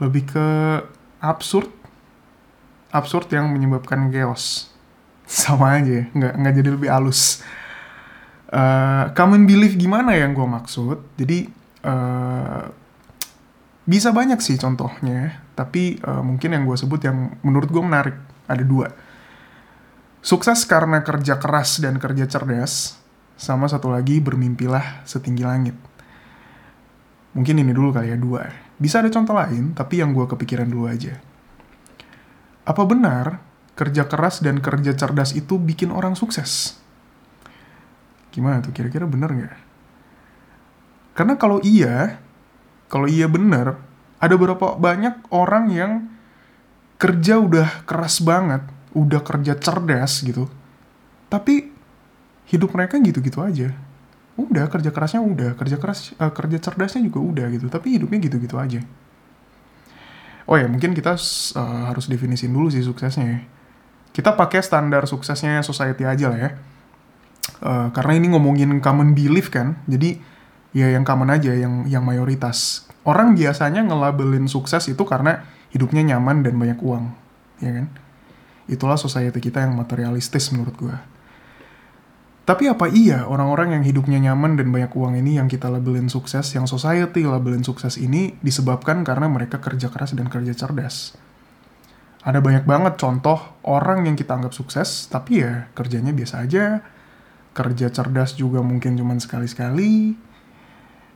Lebih 0.00 0.24
ke 0.32 0.46
absurd 1.20 1.68
absurd 2.92 3.26
yang 3.32 3.48
menyebabkan 3.48 4.12
chaos. 4.12 4.70
Sama 5.26 5.80
aja 5.80 6.06
nggak 6.12 6.32
nggak 6.38 6.54
jadi 6.60 6.70
lebih 6.76 6.88
halus. 6.92 7.40
Uh, 8.52 9.08
common 9.16 9.48
belief 9.48 9.80
gimana 9.80 10.12
yang 10.12 10.36
gue 10.36 10.44
maksud? 10.44 11.00
Jadi 11.16 11.48
uh, 11.88 12.68
bisa 13.82 14.14
banyak 14.14 14.38
sih 14.38 14.54
contohnya 14.60 15.42
tapi 15.58 15.98
uh, 16.06 16.22
mungkin 16.22 16.54
yang 16.54 16.64
gue 16.68 16.76
sebut 16.78 17.02
yang 17.02 17.34
menurut 17.40 17.72
gue 17.72 17.82
menarik 17.82 18.16
ada 18.46 18.62
dua. 18.62 18.92
Sukses 20.22 20.62
karena 20.68 21.02
kerja 21.02 21.34
keras 21.40 21.82
dan 21.82 21.98
kerja 21.98 22.30
cerdas 22.30 23.01
sama 23.36 23.66
satu 23.66 23.90
lagi 23.90 24.20
bermimpilah 24.22 25.04
setinggi 25.04 25.44
langit 25.44 25.76
mungkin 27.32 27.60
ini 27.60 27.72
dulu 27.72 27.92
kali 27.94 28.12
ya 28.12 28.18
dua 28.20 28.72
bisa 28.82 28.98
ada 28.98 29.14
contoh 29.14 29.38
lain, 29.38 29.78
tapi 29.78 30.02
yang 30.02 30.10
gue 30.10 30.26
kepikiran 30.26 30.66
dulu 30.66 30.90
aja. 30.90 31.14
Apa 32.66 32.82
benar 32.82 33.38
kerja 33.78 34.10
keras 34.10 34.42
dan 34.42 34.58
kerja 34.58 34.98
cerdas 34.98 35.38
itu 35.38 35.54
bikin 35.54 35.94
orang 35.94 36.18
sukses? 36.18 36.82
Gimana 38.34 38.58
tuh 38.58 38.74
kira-kira 38.74 39.06
bener 39.06 39.30
nggak? 39.30 39.56
Karena 41.14 41.38
kalau 41.38 41.62
iya, 41.62 42.18
kalau 42.90 43.06
iya 43.06 43.30
bener, 43.30 43.78
ada 44.18 44.34
berapa 44.34 44.74
banyak 44.74 45.30
orang 45.30 45.70
yang 45.70 45.92
kerja 46.98 47.38
udah 47.38 47.86
keras 47.86 48.18
banget, 48.18 48.66
udah 48.98 49.22
kerja 49.22 49.54
cerdas 49.62 50.26
gitu, 50.26 50.50
tapi 51.30 51.70
hidup 52.52 52.76
mereka 52.76 53.00
gitu-gitu 53.00 53.40
aja. 53.40 53.72
Udah 54.36 54.68
kerja 54.68 54.92
kerasnya 54.92 55.24
udah 55.24 55.50
kerja 55.56 55.76
keras 55.80 56.12
uh, 56.20 56.32
kerja 56.32 56.60
cerdasnya 56.60 57.08
juga 57.08 57.20
udah 57.20 57.46
gitu 57.48 57.66
tapi 57.72 57.96
hidupnya 57.96 58.20
gitu-gitu 58.20 58.56
aja. 58.60 58.80
Oh 60.44 60.60
ya 60.60 60.68
mungkin 60.68 60.92
kita 60.92 61.16
uh, 61.16 61.82
harus 61.88 62.06
definisin 62.12 62.52
dulu 62.52 62.68
sih 62.68 62.84
suksesnya 62.84 63.26
ya. 63.26 63.40
kita 64.12 64.36
pakai 64.36 64.60
standar 64.60 65.08
suksesnya 65.08 65.64
society 65.64 66.04
aja 66.04 66.28
lah 66.28 66.38
ya. 66.38 66.50
Uh, 67.64 67.88
karena 67.96 68.20
ini 68.20 68.36
ngomongin 68.36 68.78
common 68.78 69.16
belief 69.16 69.50
kan 69.50 69.80
jadi 69.88 70.20
ya 70.76 70.92
yang 70.92 71.02
common 71.08 71.32
aja 71.32 71.56
yang 71.56 71.88
yang 71.88 72.04
mayoritas. 72.04 72.84
Orang 73.02 73.34
biasanya 73.34 73.82
ngelabelin 73.82 74.46
sukses 74.46 74.86
itu 74.86 75.02
karena 75.08 75.42
hidupnya 75.72 76.14
nyaman 76.14 76.44
dan 76.44 76.54
banyak 76.60 76.78
uang 76.84 77.04
ya 77.64 77.72
kan? 77.72 77.86
Itulah 78.68 79.00
society 79.00 79.40
kita 79.40 79.64
yang 79.64 79.74
materialistis 79.74 80.52
menurut 80.54 80.76
gue 80.76 81.11
tapi 82.42 82.66
apa 82.66 82.90
iya 82.90 83.22
orang-orang 83.22 83.78
yang 83.78 83.84
hidupnya 83.86 84.18
nyaman 84.18 84.58
dan 84.58 84.74
banyak 84.74 84.90
uang 84.90 85.14
ini 85.14 85.38
yang 85.38 85.46
kita 85.46 85.70
labelin 85.70 86.10
sukses, 86.10 86.50
yang 86.58 86.66
society 86.66 87.22
labelin 87.22 87.62
sukses 87.62 87.94
ini 87.94 88.34
disebabkan 88.42 89.06
karena 89.06 89.30
mereka 89.30 89.62
kerja 89.62 89.86
keras 89.86 90.18
dan 90.18 90.26
kerja 90.26 90.50
cerdas? 90.50 91.14
Ada 92.22 92.42
banyak 92.42 92.66
banget 92.66 92.98
contoh 92.98 93.38
orang 93.62 94.10
yang 94.10 94.18
kita 94.18 94.34
anggap 94.34 94.54
sukses, 94.54 95.06
tapi 95.06 95.42
ya 95.42 95.70
kerjanya 95.74 96.10
biasa 96.10 96.42
aja, 96.42 96.82
kerja 97.54 97.90
cerdas 97.94 98.34
juga 98.34 98.58
mungkin 98.58 98.98
cuman 98.98 99.22
sekali-sekali. 99.22 100.18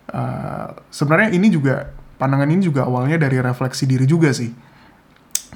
Uh, 0.07 0.79
sebenarnya 0.95 1.35
ini 1.35 1.51
juga 1.51 1.91
pandangan 2.23 2.47
ini 2.47 2.63
juga 2.63 2.87
awalnya 2.87 3.19
dari 3.19 3.43
refleksi 3.43 3.83
diri 3.87 4.07
juga 4.07 4.31
sih. 4.31 4.55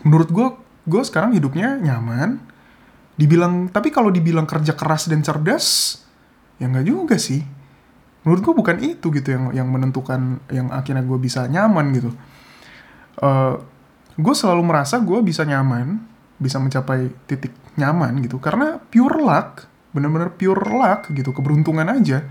Menurut 0.02 0.30
gue, 0.34 0.48
gue 0.90 1.02
sekarang 1.06 1.30
hidupnya 1.34 1.78
nyaman. 1.78 2.42
Dibilang, 3.20 3.68
tapi 3.68 3.92
kalau 3.92 4.08
dibilang 4.08 4.48
kerja 4.48 4.72
keras 4.72 5.12
dan 5.12 5.20
cerdas, 5.20 6.00
ya 6.56 6.72
nggak 6.72 6.86
juga 6.88 7.20
sih. 7.20 7.44
Menurut 8.24 8.40
gue 8.40 8.54
bukan 8.56 8.76
itu 8.80 9.12
gitu 9.12 9.28
yang 9.28 9.52
yang 9.52 9.68
menentukan 9.68 10.40
yang 10.48 10.72
akhirnya 10.72 11.04
gue 11.04 11.18
bisa 11.20 11.44
nyaman 11.44 11.92
gitu. 11.92 12.10
Uh, 13.20 13.60
gue 14.16 14.34
selalu 14.36 14.64
merasa 14.64 14.96
gue 14.96 15.20
bisa 15.20 15.44
nyaman, 15.44 16.00
bisa 16.40 16.56
mencapai 16.56 17.12
titik 17.28 17.52
nyaman 17.76 18.24
gitu 18.24 18.40
karena 18.40 18.80
pure 18.88 19.20
luck, 19.20 19.68
bener-bener 19.92 20.32
pure 20.32 20.64
luck 20.64 21.12
gitu, 21.12 21.36
keberuntungan 21.36 21.84
aja. 21.92 22.24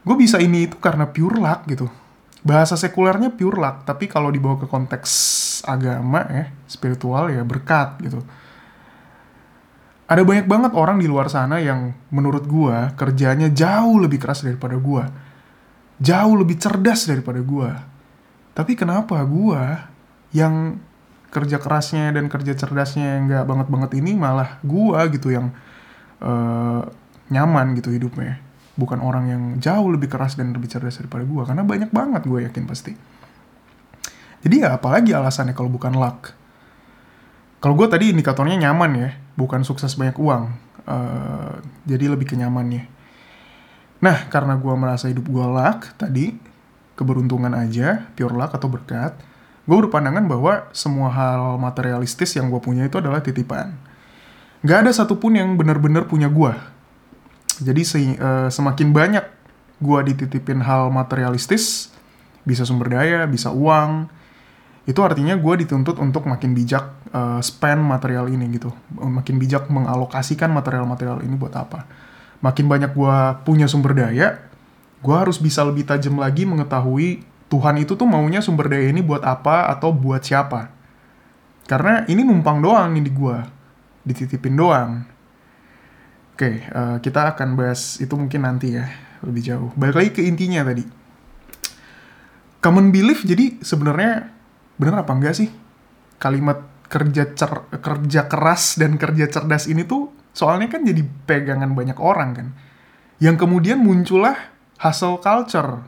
Gue 0.00 0.16
bisa 0.16 0.40
ini 0.40 0.64
itu 0.64 0.80
karena 0.80 1.04
pure 1.12 1.36
luck 1.36 1.68
gitu 1.68 1.92
bahasa 2.46 2.78
sekulernya 2.78 3.34
pure 3.34 3.58
luck, 3.58 3.82
tapi 3.82 4.06
kalau 4.06 4.30
dibawa 4.30 4.56
ke 4.56 4.66
konteks 4.70 5.10
agama 5.66 6.22
ya, 6.30 6.44
spiritual 6.70 7.28
ya 7.28 7.42
berkat 7.42 7.98
gitu. 8.00 8.22
Ada 10.08 10.24
banyak 10.24 10.48
banget 10.48 10.72
orang 10.72 10.96
di 10.96 11.04
luar 11.04 11.28
sana 11.28 11.60
yang 11.60 11.92
menurut 12.08 12.48
gua 12.48 12.96
kerjanya 12.96 13.52
jauh 13.52 14.00
lebih 14.00 14.16
keras 14.16 14.40
daripada 14.40 14.80
gua. 14.80 15.04
Jauh 16.00 16.32
lebih 16.32 16.56
cerdas 16.56 17.04
daripada 17.04 17.44
gua. 17.44 17.84
Tapi 18.56 18.72
kenapa 18.72 19.20
gua 19.28 19.92
yang 20.32 20.80
kerja 21.28 21.60
kerasnya 21.60 22.08
dan 22.16 22.32
kerja 22.32 22.56
cerdasnya 22.56 23.20
nggak 23.28 23.44
banget-banget 23.44 24.00
ini 24.00 24.16
malah 24.16 24.56
gua 24.64 25.04
gitu 25.12 25.28
yang 25.28 25.52
uh, 26.24 26.88
nyaman 27.28 27.76
gitu 27.76 27.92
hidupnya. 27.92 28.40
Bukan 28.80 29.04
orang 29.04 29.24
yang 29.28 29.42
jauh 29.60 29.92
lebih 29.92 30.08
keras 30.08 30.40
dan 30.40 30.56
lebih 30.56 30.70
cerdas 30.70 31.02
daripada 31.02 31.26
gue 31.26 31.42
karena 31.42 31.66
banyak 31.66 31.90
banget 31.90 32.22
gue 32.30 32.46
yakin 32.46 32.64
pasti. 32.64 32.94
Jadi 34.38 34.62
ya 34.62 34.78
apalagi 34.78 35.10
alasannya 35.10 35.50
kalau 35.50 35.66
bukan 35.66 35.98
luck. 35.98 36.30
Kalau 37.58 37.74
gue 37.74 37.90
tadi 37.90 38.14
indikatornya 38.14 38.70
nyaman 38.70 38.92
ya 38.94 39.10
bukan 39.38 39.62
sukses 39.62 39.94
banyak 39.94 40.18
uang 40.18 40.50
uh, 40.90 41.54
jadi 41.86 42.10
lebih 42.10 42.26
kenyamannya 42.26 42.90
nah 44.02 44.26
karena 44.26 44.58
gue 44.58 44.74
merasa 44.74 45.06
hidup 45.06 45.30
gue 45.30 45.46
luck 45.46 45.94
tadi 45.94 46.34
keberuntungan 46.98 47.54
aja 47.54 48.10
pure 48.18 48.34
luck 48.34 48.50
atau 48.58 48.66
berkat 48.66 49.14
gue 49.64 49.76
berpandangan 49.86 50.26
bahwa 50.26 50.66
semua 50.74 51.14
hal 51.14 51.54
materialistis 51.62 52.34
yang 52.34 52.48
gue 52.48 52.56
punya 52.56 52.88
itu 52.88 52.96
adalah 53.04 53.20
titipan. 53.20 53.76
Gak 54.64 54.88
ada 54.88 54.90
satupun 54.96 55.36
yang 55.36 55.60
benar-benar 55.60 56.08
punya 56.08 56.32
gue 56.32 56.56
jadi 57.58 57.82
se 57.82 57.98
uh, 57.98 58.48
semakin 58.48 58.94
banyak 58.94 59.24
gue 59.78 59.98
dititipin 60.10 60.62
hal 60.62 60.90
materialistis, 60.90 61.90
bisa 62.42 62.62
sumber 62.66 62.94
daya, 62.94 63.26
bisa 63.26 63.50
uang, 63.50 64.10
itu 64.86 64.98
artinya 65.02 65.34
gue 65.38 65.54
dituntut 65.66 65.98
untuk 66.02 66.26
makin 66.26 66.54
bijak 66.54 66.97
uh, 67.12 67.40
spend 67.44 67.82
material 67.84 68.28
ini 68.28 68.46
gitu, 68.56 68.72
makin 68.96 69.36
bijak 69.36 69.68
mengalokasikan 69.68 70.48
material-material 70.52 71.22
ini 71.24 71.34
buat 71.34 71.54
apa. 71.54 71.84
Makin 72.38 72.70
banyak 72.70 72.90
gue 72.94 73.16
punya 73.42 73.66
sumber 73.66 73.98
daya, 73.98 74.38
gue 75.02 75.14
harus 75.14 75.42
bisa 75.42 75.66
lebih 75.66 75.86
tajam 75.86 76.16
lagi 76.18 76.46
mengetahui 76.46 77.24
Tuhan 77.48 77.80
itu 77.80 77.96
tuh 77.96 78.04
maunya 78.04 78.44
sumber 78.44 78.68
daya 78.68 78.92
ini 78.92 79.00
buat 79.00 79.24
apa 79.24 79.72
atau 79.72 79.90
buat 79.90 80.20
siapa. 80.20 80.70
Karena 81.68 82.04
ini 82.08 82.24
numpang 82.24 82.60
doang 82.60 82.96
di 82.96 83.12
gue, 83.12 83.36
dititipin 84.04 84.56
doang 84.56 85.18
Oke, 86.38 86.62
uh, 86.70 87.02
kita 87.02 87.34
akan 87.34 87.58
bahas 87.58 87.98
itu 87.98 88.14
mungkin 88.14 88.46
nanti 88.46 88.70
ya, 88.70 88.86
lebih 89.26 89.42
jauh. 89.42 89.74
Balik 89.74 89.94
lagi 89.98 90.10
ke 90.14 90.22
intinya 90.22 90.62
tadi. 90.62 90.86
Common 92.62 92.94
belief 92.94 93.26
jadi 93.26 93.58
sebenarnya 93.58 94.30
benar 94.78 95.02
apa 95.02 95.18
enggak 95.18 95.34
sih? 95.34 95.50
Kalimat 96.22 96.62
kerja 96.88 97.36
cer 97.36 97.68
kerja 97.70 98.26
keras 98.26 98.80
dan 98.80 98.96
kerja 98.96 99.28
cerdas 99.28 99.68
ini 99.68 99.84
tuh 99.84 100.12
soalnya 100.32 100.72
kan 100.72 100.84
jadi 100.84 101.04
pegangan 101.28 101.72
banyak 101.72 101.98
orang 102.00 102.30
kan. 102.34 102.48
Yang 103.20 103.46
kemudian 103.46 103.78
muncullah 103.80 104.36
hustle 104.80 105.20
culture 105.20 105.84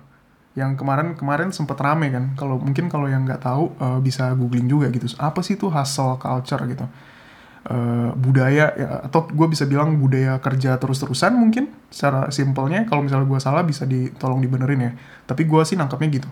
yang 0.59 0.75
kemarin-kemarin 0.77 1.51
sempat 1.51 1.81
rame 1.81 2.13
kan. 2.13 2.37
Kalau 2.37 2.61
mungkin 2.61 2.93
kalau 2.93 3.09
yang 3.09 3.25
nggak 3.25 3.43
tahu 3.43 3.73
uh, 3.81 3.99
bisa 4.03 4.31
googling 4.37 4.69
juga 4.69 4.93
gitu. 4.93 5.09
Apa 5.17 5.41
sih 5.41 5.57
itu 5.57 5.73
hustle 5.73 6.21
culture 6.21 6.63
gitu? 6.69 6.85
uh, 7.69 8.11
budaya 8.17 8.73
ya, 8.73 8.89
atau 9.05 9.29
gue 9.29 9.47
bisa 9.51 9.69
bilang 9.69 10.01
budaya 10.01 10.41
kerja 10.41 10.81
terus-terusan 10.81 11.37
mungkin 11.37 11.69
secara 11.93 12.33
simpelnya 12.33 12.87
kalau 12.89 13.05
misalnya 13.05 13.27
gue 13.29 13.41
salah 13.43 13.63
bisa 13.67 13.85
ditolong 13.85 14.41
dibenerin 14.41 14.81
ya 14.81 14.93
tapi 15.29 15.45
gue 15.45 15.61
sih 15.67 15.77
nangkapnya 15.77 16.23
gitu 16.23 16.29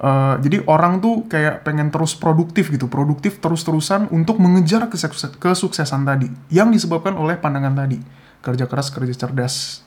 uh, 0.00 0.34
jadi 0.40 0.64
orang 0.66 0.98
tuh 0.98 1.28
kayak 1.28 1.62
pengen 1.62 1.92
terus 1.92 2.16
produktif 2.16 2.72
gitu 2.72 2.88
produktif 2.88 3.38
terus-terusan 3.38 4.08
untuk 4.10 4.40
mengejar 4.40 4.88
kesuksesan 5.36 6.02
tadi 6.08 6.28
yang 6.48 6.72
disebabkan 6.72 7.14
oleh 7.14 7.36
pandangan 7.36 7.76
tadi. 7.76 8.00
Kerja 8.40 8.64
keras 8.64 8.88
kerja 8.88 9.12
cerdas 9.12 9.84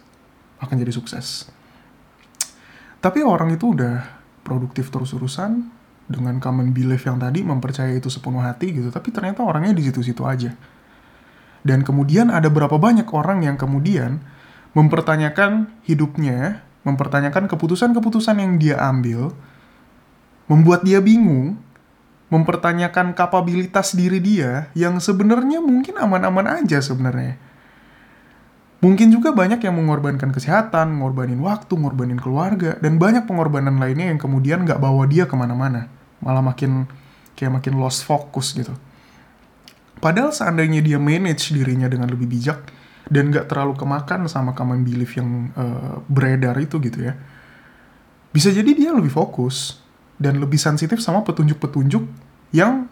akan 0.61 0.75
jadi 0.77 0.93
sukses. 0.93 1.49
Tapi 3.03 3.19
orang 3.25 3.51
itu 3.51 3.73
udah 3.73 4.05
produktif 4.45 4.93
terus-terusan 4.93 5.67
dengan 6.07 6.37
common 6.37 6.71
belief 6.71 7.03
yang 7.09 7.17
tadi 7.17 7.41
mempercayai 7.41 7.97
itu 7.97 8.11
sepenuh 8.11 8.43
hati 8.43 8.75
gitu 8.75 8.91
tapi 8.91 9.09
ternyata 9.09 9.41
orangnya 9.43 9.73
di 9.75 9.83
situ-situ 9.83 10.23
aja. 10.23 10.53
Dan 11.63 11.81
kemudian 11.81 12.27
ada 12.27 12.51
berapa 12.51 12.75
banyak 12.75 13.07
orang 13.15 13.47
yang 13.47 13.55
kemudian 13.55 14.19
mempertanyakan 14.75 15.71
hidupnya 15.87 16.61
mempertanyakan 16.83 17.47
keputusan-keputusan 17.47 18.35
yang 18.43 18.59
dia 18.59 18.75
ambil 18.83 19.31
membuat 20.47 20.83
dia 20.83 20.99
bingung 20.99 21.59
mempertanyakan 22.27 23.13
kapabilitas 23.13 23.93
diri 23.93 24.17
dia 24.17 24.67
yang 24.73 24.97
sebenarnya 24.97 25.61
mungkin 25.61 26.01
aman-aman 26.01 26.65
aja 26.65 26.81
sebenarnya 26.81 27.37
Mungkin 28.83 29.15
juga 29.15 29.31
banyak 29.31 29.63
yang 29.63 29.79
mengorbankan 29.79 30.35
kesehatan, 30.35 30.99
ngorbanin 30.99 31.39
waktu, 31.39 31.71
ngorbanin 31.71 32.19
keluarga, 32.19 32.75
dan 32.83 32.99
banyak 32.99 33.23
pengorbanan 33.23 33.79
lainnya 33.79 34.11
yang 34.11 34.19
kemudian 34.19 34.67
nggak 34.67 34.75
bawa 34.75 35.07
dia 35.07 35.23
ke 35.23 35.31
mana-mana. 35.39 35.87
Malah 36.19 36.43
makin 36.43 36.83
kayak 37.39 37.63
makin 37.63 37.79
lost 37.79 38.03
focus 38.03 38.51
gitu. 38.51 38.75
Padahal 40.03 40.35
seandainya 40.35 40.83
dia 40.83 40.99
manage 40.99 41.55
dirinya 41.55 41.87
dengan 41.87 42.11
lebih 42.11 42.27
bijak, 42.27 42.59
dan 43.07 43.31
nggak 43.31 43.47
terlalu 43.47 43.79
kemakan 43.79 44.27
sama 44.27 44.51
common 44.51 44.83
belief 44.83 45.15
yang 45.15 45.55
uh, 45.55 46.03
beredar 46.11 46.59
itu 46.59 46.75
gitu 46.83 47.07
ya. 47.07 47.15
Bisa 48.35 48.51
jadi 48.51 48.67
dia 48.75 48.91
lebih 48.91 49.15
fokus, 49.15 49.79
dan 50.23 50.39
lebih 50.39 50.55
sensitif 50.55 51.03
sama 51.03 51.27
petunjuk-petunjuk 51.27 52.07
yang 52.55 52.87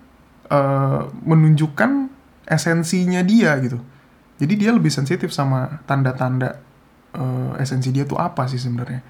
uh, 0.52 1.08
menunjukkan 1.24 2.12
esensinya 2.52 3.24
dia 3.24 3.56
gitu 3.64 3.80
jadi 4.42 4.54
dia 4.58 4.72
lebih 4.74 4.90
sensitif 4.90 5.30
sama 5.30 5.86
tanda-tanda 5.86 6.58
uh, 7.14 7.54
esensi 7.62 7.94
dia 7.94 8.10
tuh 8.10 8.18
apa 8.18 8.50
sih 8.50 8.58
sebenarnya. 8.58 9.06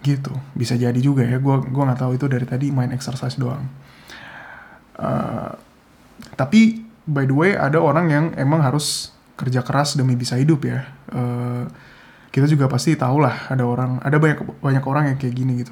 Gitu. 0.00 0.32
Bisa 0.56 0.72
jadi 0.72 0.96
juga 0.96 1.20
ya. 1.20 1.36
Gue 1.36 1.60
gua 1.68 1.92
nggak 1.92 2.00
tahu 2.00 2.16
itu 2.16 2.24
dari 2.24 2.48
tadi 2.48 2.72
main 2.72 2.88
exercise 2.96 3.36
doang. 3.36 3.68
Uh, 4.96 5.52
tapi 6.32 6.80
by 7.04 7.28
the 7.28 7.36
way 7.36 7.52
ada 7.52 7.76
orang 7.76 8.08
yang 8.08 8.24
emang 8.40 8.64
harus 8.64 9.12
kerja 9.36 9.60
keras 9.60 10.00
demi 10.00 10.16
bisa 10.16 10.40
hidup 10.40 10.64
ya. 10.64 10.88
Uh, 11.12 11.68
kita 12.32 12.48
juga 12.48 12.72
pasti 12.72 12.96
tahu 12.96 13.20
lah 13.20 13.52
ada 13.52 13.68
orang 13.68 14.00
ada 14.00 14.16
banyak 14.16 14.64
banyak 14.64 14.84
orang 14.88 15.04
yang 15.12 15.18
kayak 15.22 15.38
gini 15.38 15.62
gitu 15.62 15.70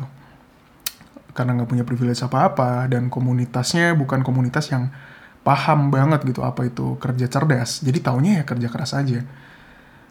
karena 1.33 1.57
nggak 1.57 1.71
punya 1.71 1.85
privilege 1.85 2.21
apa-apa 2.21 2.89
dan 2.93 3.09
komunitasnya 3.09 3.97
bukan 3.97 4.21
komunitas 4.21 4.69
yang 4.73 4.93
paham 5.43 5.91
banget 5.91 6.23
gitu 6.29 6.47
apa 6.47 6.69
itu 6.69 6.97
kerja 7.03 7.27
cerdas. 7.27 7.83
Jadi 7.83 7.99
taunya 7.99 8.33
ya 8.41 8.45
kerja 8.47 8.69
keras 8.71 8.93
aja. 8.95 9.25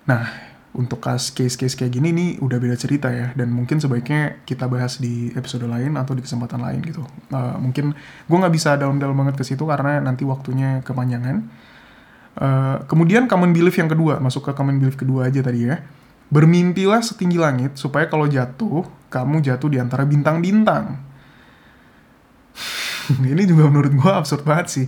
Nah, 0.10 0.52
untuk 0.72 1.04
case-case 1.04 1.76
kayak 1.76 1.92
gini 1.92 2.16
nih 2.16 2.30
udah 2.40 2.56
beda 2.56 2.80
cerita 2.80 3.12
ya 3.12 3.36
dan 3.36 3.52
mungkin 3.52 3.84
sebaiknya 3.84 4.40
kita 4.48 4.72
bahas 4.72 5.04
di 5.04 5.28
episode 5.36 5.68
lain 5.68 6.00
atau 6.00 6.16
di 6.16 6.24
kesempatan 6.24 6.64
lain 6.64 6.80
gitu 6.80 7.04
uh, 7.36 7.60
mungkin 7.60 7.92
gue 8.32 8.38
nggak 8.40 8.54
bisa 8.56 8.80
dalam-dalam 8.80 9.12
banget 9.12 9.36
ke 9.36 9.44
situ 9.44 9.68
karena 9.68 10.00
nanti 10.00 10.24
waktunya 10.24 10.80
kepanjangan 10.88 11.44
uh, 12.40 12.88
kemudian 12.88 13.28
common 13.28 13.52
belief 13.52 13.76
yang 13.76 13.92
kedua 13.92 14.24
masuk 14.24 14.48
ke 14.48 14.52
common 14.56 14.80
belief 14.80 14.96
kedua 14.96 15.28
aja 15.28 15.44
tadi 15.44 15.68
ya 15.68 15.84
bermimpilah 16.32 17.04
setinggi 17.04 17.36
langit 17.36 17.76
supaya 17.76 18.08
kalau 18.08 18.32
jatuh 18.32 18.88
kamu 19.12 19.44
jatuh 19.44 19.68
di 19.68 19.76
antara 19.76 20.08
bintang-bintang 20.08 21.04
ini 23.34 23.44
juga 23.48 23.68
menurut 23.68 23.94
gue 23.94 24.12
absurd 24.12 24.44
banget 24.44 24.68
sih 24.70 24.88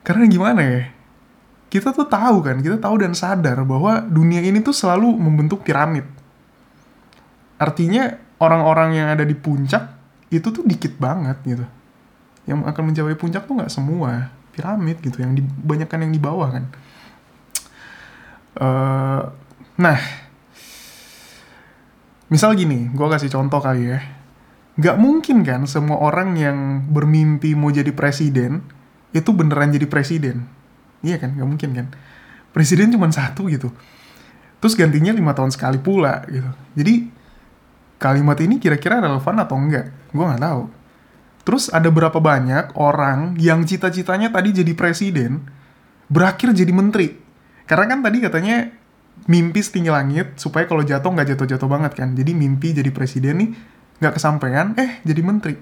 karena 0.00 0.24
gimana 0.26 0.62
ya? 0.64 0.82
Kita 1.70 1.94
tuh 1.94 2.08
tahu 2.08 2.42
kan, 2.42 2.58
kita 2.58 2.82
tahu 2.82 2.98
dan 2.98 3.14
sadar 3.14 3.62
bahwa 3.62 4.02
dunia 4.02 4.42
ini 4.42 4.58
tuh 4.58 4.74
selalu 4.74 5.06
membentuk 5.06 5.62
piramid. 5.62 6.02
Artinya 7.60 8.18
orang-orang 8.42 8.98
yang 8.98 9.08
ada 9.12 9.22
di 9.22 9.36
puncak 9.38 9.94
itu 10.32 10.50
tuh 10.50 10.66
dikit 10.66 10.98
banget 10.98 11.38
gitu. 11.46 11.62
Yang 12.48 12.66
akan 12.66 12.82
mencapai 12.90 13.14
puncak 13.14 13.46
tuh 13.46 13.54
nggak 13.54 13.70
semua 13.70 14.34
piramid 14.50 14.98
gitu, 14.98 15.22
yang 15.22 15.36
dibanyakkan 15.36 16.02
yang 16.02 16.10
di 16.10 16.18
bawah 16.18 16.48
kan. 16.50 16.64
Uh, 18.58 19.20
nah, 19.78 20.00
misal 22.26 22.50
gini, 22.58 22.90
gue 22.90 23.06
kasih 23.14 23.30
contoh 23.30 23.62
kali 23.62 23.94
ya. 23.94 24.02
Gak 24.80 24.96
mungkin 24.96 25.44
kan 25.44 25.68
semua 25.68 26.00
orang 26.00 26.40
yang 26.40 26.88
bermimpi 26.88 27.52
mau 27.52 27.68
jadi 27.68 27.92
presiden 27.92 28.64
itu 29.12 29.30
beneran 29.36 29.68
jadi 29.76 29.84
presiden. 29.84 30.48
Iya 31.04 31.20
kan, 31.20 31.36
gak 31.36 31.48
mungkin 31.48 31.70
kan. 31.76 31.86
Presiden 32.56 32.88
cuma 32.88 33.12
satu 33.12 33.46
gitu. 33.52 33.68
Terus 34.60 34.76
gantinya 34.76 35.12
lima 35.12 35.36
tahun 35.36 35.52
sekali 35.52 35.80
pula 35.80 36.24
gitu. 36.28 36.50
Jadi 36.76 36.94
kalimat 38.00 38.40
ini 38.40 38.56
kira-kira 38.56 39.04
relevan 39.04 39.36
atau 39.40 39.56
enggak? 39.56 39.92
Gue 40.12 40.24
nggak 40.24 40.42
tahu. 40.44 40.62
Terus 41.44 41.72
ada 41.72 41.88
berapa 41.88 42.16
banyak 42.20 42.76
orang 42.76 43.36
yang 43.40 43.64
cita-citanya 43.64 44.28
tadi 44.28 44.52
jadi 44.52 44.72
presiden, 44.76 45.48
berakhir 46.12 46.52
jadi 46.52 46.72
menteri. 46.72 47.16
Karena 47.64 47.88
kan 47.88 48.00
tadi 48.04 48.18
katanya 48.20 48.56
mimpi 49.28 49.60
setinggi 49.64 49.88
langit 49.92 50.36
supaya 50.36 50.68
kalau 50.68 50.84
jatuh 50.84 51.08
nggak 51.12 51.36
jatuh-jatuh 51.36 51.68
banget 51.68 51.92
kan. 51.96 52.12
Jadi 52.12 52.32
mimpi 52.36 52.76
jadi 52.76 52.88
presiden 52.92 53.34
nih 53.40 53.50
nggak 54.00 54.16
kesampaian, 54.16 54.72
eh 54.80 55.04
jadi 55.04 55.20
menteri. 55.20 55.54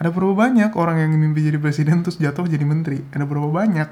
Ada 0.00 0.08
berapa 0.12 0.32
banyak 0.32 0.72
orang 0.76 1.00
yang 1.04 1.12
mimpi 1.12 1.44
jadi 1.44 1.60
presiden 1.60 2.00
terus 2.00 2.16
jatuh 2.16 2.48
jadi 2.48 2.64
menteri? 2.64 3.04
Ada 3.12 3.24
berapa 3.28 3.48
banyak? 3.48 3.88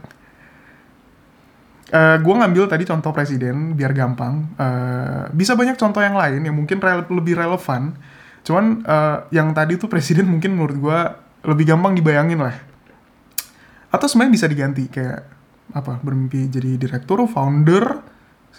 Uh, 1.88 1.96
eh, 1.96 2.16
gue 2.20 2.34
ngambil 2.36 2.68
tadi 2.68 2.84
contoh 2.84 3.12
presiden 3.12 3.76
biar 3.76 3.92
gampang. 3.92 4.52
Uh, 4.56 5.28
bisa 5.32 5.52
banyak 5.56 5.76
contoh 5.76 6.00
yang 6.00 6.16
lain 6.16 6.44
yang 6.44 6.56
mungkin 6.56 6.80
rele 6.80 7.04
lebih 7.08 7.36
relevan 7.36 7.96
Cuman 8.48 8.80
uh, 8.88 9.28
yang 9.28 9.52
tadi 9.52 9.76
tuh 9.76 9.92
presiden 9.92 10.24
mungkin 10.24 10.56
menurut 10.56 10.76
gue 10.80 10.98
lebih 11.52 11.68
gampang 11.68 11.92
dibayangin 11.92 12.40
lah. 12.40 12.56
Atau 13.92 14.08
sebenarnya 14.08 14.32
bisa 14.40 14.46
diganti 14.48 14.88
kayak 14.88 15.20
apa 15.76 16.00
bermimpi 16.00 16.48
jadi 16.48 16.80
direktur, 16.80 17.20
founder, 17.28 18.00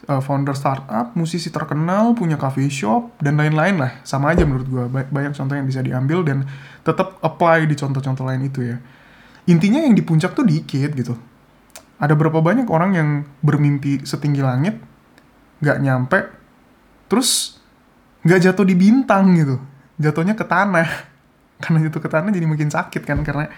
uh, 0.08 0.22
founder 0.24 0.56
startup, 0.56 1.12
musisi 1.18 1.52
terkenal, 1.52 2.16
punya 2.16 2.40
coffee 2.40 2.72
shop 2.72 3.20
dan 3.20 3.36
lain-lain 3.36 3.76
lah. 3.76 3.92
Sama 4.08 4.32
aja 4.32 4.48
menurut 4.48 4.68
gue 4.70 4.84
banyak 4.88 5.34
contoh 5.36 5.56
yang 5.58 5.68
bisa 5.68 5.84
diambil 5.84 6.24
dan 6.24 6.48
tetap 6.86 7.20
apply 7.20 7.68
di 7.68 7.76
contoh-contoh 7.76 8.24
lain 8.24 8.48
itu 8.48 8.64
ya. 8.64 8.78
Intinya 9.50 9.82
yang 9.84 9.98
di 9.98 10.06
puncak 10.06 10.38
tuh 10.38 10.46
dikit 10.46 10.94
gitu. 10.96 11.18
Ada 12.00 12.16
berapa 12.16 12.40
banyak 12.40 12.70
orang 12.72 12.92
yang 12.96 13.10
bermimpi 13.44 14.08
setinggi 14.08 14.40
langit, 14.40 14.80
nggak 15.60 15.78
nyampe, 15.84 16.20
terus 17.12 17.60
nggak 18.24 18.40
jatuh 18.52 18.66
di 18.68 18.76
bintang 18.76 19.36
gitu 19.36 19.58
jatuhnya 20.00 20.36
ke 20.36 20.46
tanah 20.48 20.88
karena 21.64 21.78
jatuh 21.88 22.02
ke 22.02 22.10
tanah 22.10 22.30
jadi 22.32 22.48
makin 22.48 22.70
sakit 22.72 23.04
kan 23.04 23.20
karena 23.24 23.52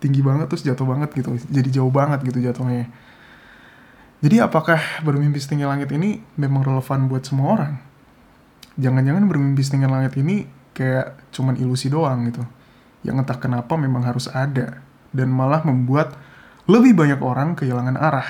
tinggi 0.00 0.20
banget 0.20 0.48
terus 0.48 0.64
jatuh 0.64 0.84
banget 0.84 1.12
gitu 1.12 1.36
jadi 1.48 1.68
jauh 1.80 1.92
banget 1.92 2.24
gitu 2.24 2.40
jatuhnya 2.40 2.88
jadi 4.26 4.42
apakah 4.42 5.06
bermimpi 5.06 5.38
setinggi 5.38 5.62
langit 5.62 5.94
ini 5.94 6.18
memang 6.34 6.66
relevan 6.66 7.06
buat 7.06 7.22
semua 7.22 7.46
orang? 7.54 7.74
Jangan-jangan 8.74 9.22
bermimpi 9.22 9.62
setinggi 9.62 9.86
langit 9.86 10.18
ini 10.18 10.42
kayak 10.74 11.30
cuman 11.30 11.54
ilusi 11.54 11.86
doang 11.86 12.26
gitu. 12.26 12.42
Yang 13.06 13.22
entah 13.22 13.38
kenapa 13.38 13.78
memang 13.78 14.02
harus 14.02 14.26
ada 14.26 14.82
dan 15.14 15.30
malah 15.30 15.62
membuat 15.62 16.18
lebih 16.66 16.98
banyak 16.98 17.22
orang 17.22 17.54
kehilangan 17.54 17.94
arah. 17.94 18.28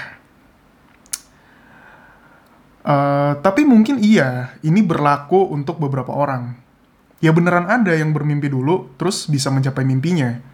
Uh, 2.84 3.32
tapi 3.40 3.64
mungkin 3.64 3.96
iya, 3.96 4.52
ini 4.60 4.84
berlaku 4.84 5.48
untuk 5.48 5.80
beberapa 5.80 6.12
orang. 6.12 6.60
Ya 7.24 7.32
beneran 7.32 7.72
ada 7.72 7.96
yang 7.96 8.12
bermimpi 8.12 8.52
dulu 8.52 8.92
terus 9.00 9.24
bisa 9.32 9.48
mencapai 9.48 9.88
mimpinya 9.88 10.44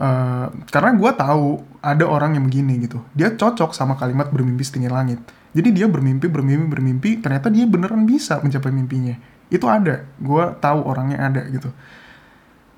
uh, 0.00 0.48
karena 0.72 0.90
gue 0.96 1.10
tahu 1.14 1.46
ada 1.84 2.04
orang 2.08 2.40
yang 2.40 2.44
begini 2.48 2.80
gitu. 2.82 3.04
Dia 3.12 3.36
cocok 3.36 3.76
sama 3.76 3.94
kalimat 4.00 4.32
bermimpi 4.32 4.64
setinggi 4.64 4.90
langit. 4.90 5.20
Jadi 5.52 5.68
dia 5.76 5.86
bermimpi 5.86 6.26
bermimpi 6.26 6.66
bermimpi 6.66 7.10
ternyata 7.20 7.52
dia 7.52 7.68
beneran 7.68 8.08
bisa 8.08 8.40
mencapai 8.40 8.72
mimpinya. 8.72 9.14
Itu 9.52 9.68
ada. 9.68 10.08
Gue 10.16 10.56
tahu 10.58 10.80
orangnya 10.88 11.20
ada 11.20 11.42
gitu. 11.46 11.68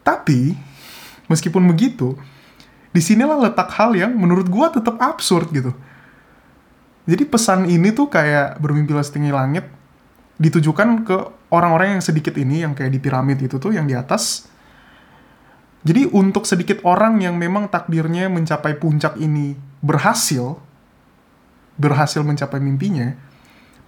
Tapi 0.02 0.58
meskipun 1.30 1.62
begitu 1.70 2.18
di 2.92 3.00
sinilah 3.00 3.40
letak 3.40 3.72
hal 3.72 3.96
yang 3.96 4.12
menurut 4.12 4.50
gue 4.50 4.66
tetap 4.68 5.00
absurd 5.00 5.48
gitu. 5.54 5.72
Jadi 7.08 7.24
pesan 7.26 7.66
ini 7.66 7.90
tuh 7.90 8.06
kayak 8.06 8.62
bermimpilah 8.62 9.02
setinggi 9.02 9.34
langit 9.34 9.66
ditujukan 10.38 11.02
ke 11.02 11.16
orang-orang 11.50 11.98
yang 11.98 12.02
sedikit 12.04 12.34
ini 12.38 12.62
yang 12.62 12.74
kayak 12.78 12.94
di 12.94 13.00
piramid 13.02 13.38
itu 13.42 13.58
tuh 13.58 13.74
yang 13.74 13.88
di 13.88 13.94
atas. 13.94 14.51
Jadi 15.82 16.06
untuk 16.14 16.46
sedikit 16.46 16.78
orang 16.86 17.18
yang 17.18 17.34
memang 17.34 17.66
takdirnya 17.66 18.30
mencapai 18.30 18.78
puncak 18.78 19.18
ini 19.18 19.58
berhasil, 19.82 20.58
berhasil 21.74 22.22
mencapai 22.22 22.62
mimpinya, 22.62 23.18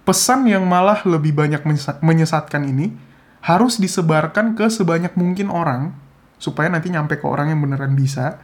pesan 0.03 0.43
yang 0.43 0.67
malah 0.67 0.99
lebih 1.07 1.31
banyak 1.31 1.63
menyesatkan 2.03 2.67
ini 2.67 2.91
harus 3.39 3.79
disebarkan 3.79 4.59
ke 4.59 4.67
sebanyak 4.67 5.15
mungkin 5.15 5.47
orang 5.47 5.95
supaya 6.35 6.67
nanti 6.67 6.91
nyampe 6.91 7.15
ke 7.15 7.23
orang 7.23 7.55
yang 7.55 7.63
beneran 7.63 7.95
bisa, 7.95 8.43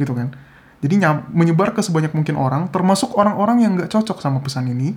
gitu 0.00 0.16
kan. 0.16 0.32
Jadi 0.80 0.96
menyebar 1.34 1.76
ke 1.76 1.84
sebanyak 1.84 2.16
mungkin 2.16 2.40
orang, 2.40 2.72
termasuk 2.72 3.12
orang-orang 3.18 3.66
yang 3.66 3.76
nggak 3.76 3.92
cocok 3.92 4.22
sama 4.22 4.40
pesan 4.40 4.70
ini, 4.72 4.96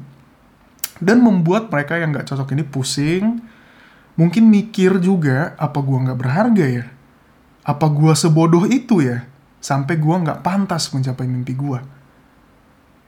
dan 1.01 1.19
membuat 1.19 1.67
mereka 1.67 1.97
yang 1.97 2.13
nggak 2.13 2.29
cocok 2.29 2.53
ini 2.53 2.63
pusing 2.63 3.41
mungkin 4.13 4.53
mikir 4.53 5.01
juga 5.01 5.57
apa 5.57 5.81
gua 5.81 6.05
nggak 6.05 6.19
berharga 6.21 6.65
ya 6.69 6.85
apa 7.61 7.85
gua 7.93 8.17
sebodoh 8.17 8.65
itu 8.65 9.05
ya? 9.05 9.25
Sampai 9.61 10.01
gua 10.01 10.17
nggak 10.21 10.41
pantas 10.41 10.89
mencapai 10.89 11.29
mimpi 11.29 11.53
gua. 11.53 11.85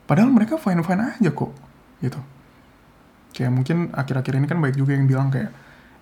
Padahal 0.05 0.29
mereka 0.29 0.61
fine 0.61 0.85
fine 0.85 1.17
aja 1.17 1.29
kok 1.33 1.51
gitu. 2.03 2.19
Kayak 3.33 3.51
mungkin 3.55 3.77
akhir-akhir 3.89 4.33
ini 4.37 4.45
kan 4.45 4.61
baik 4.61 4.77
juga 4.77 4.93
yang 4.93 5.09
bilang 5.09 5.33
kayak 5.33 5.49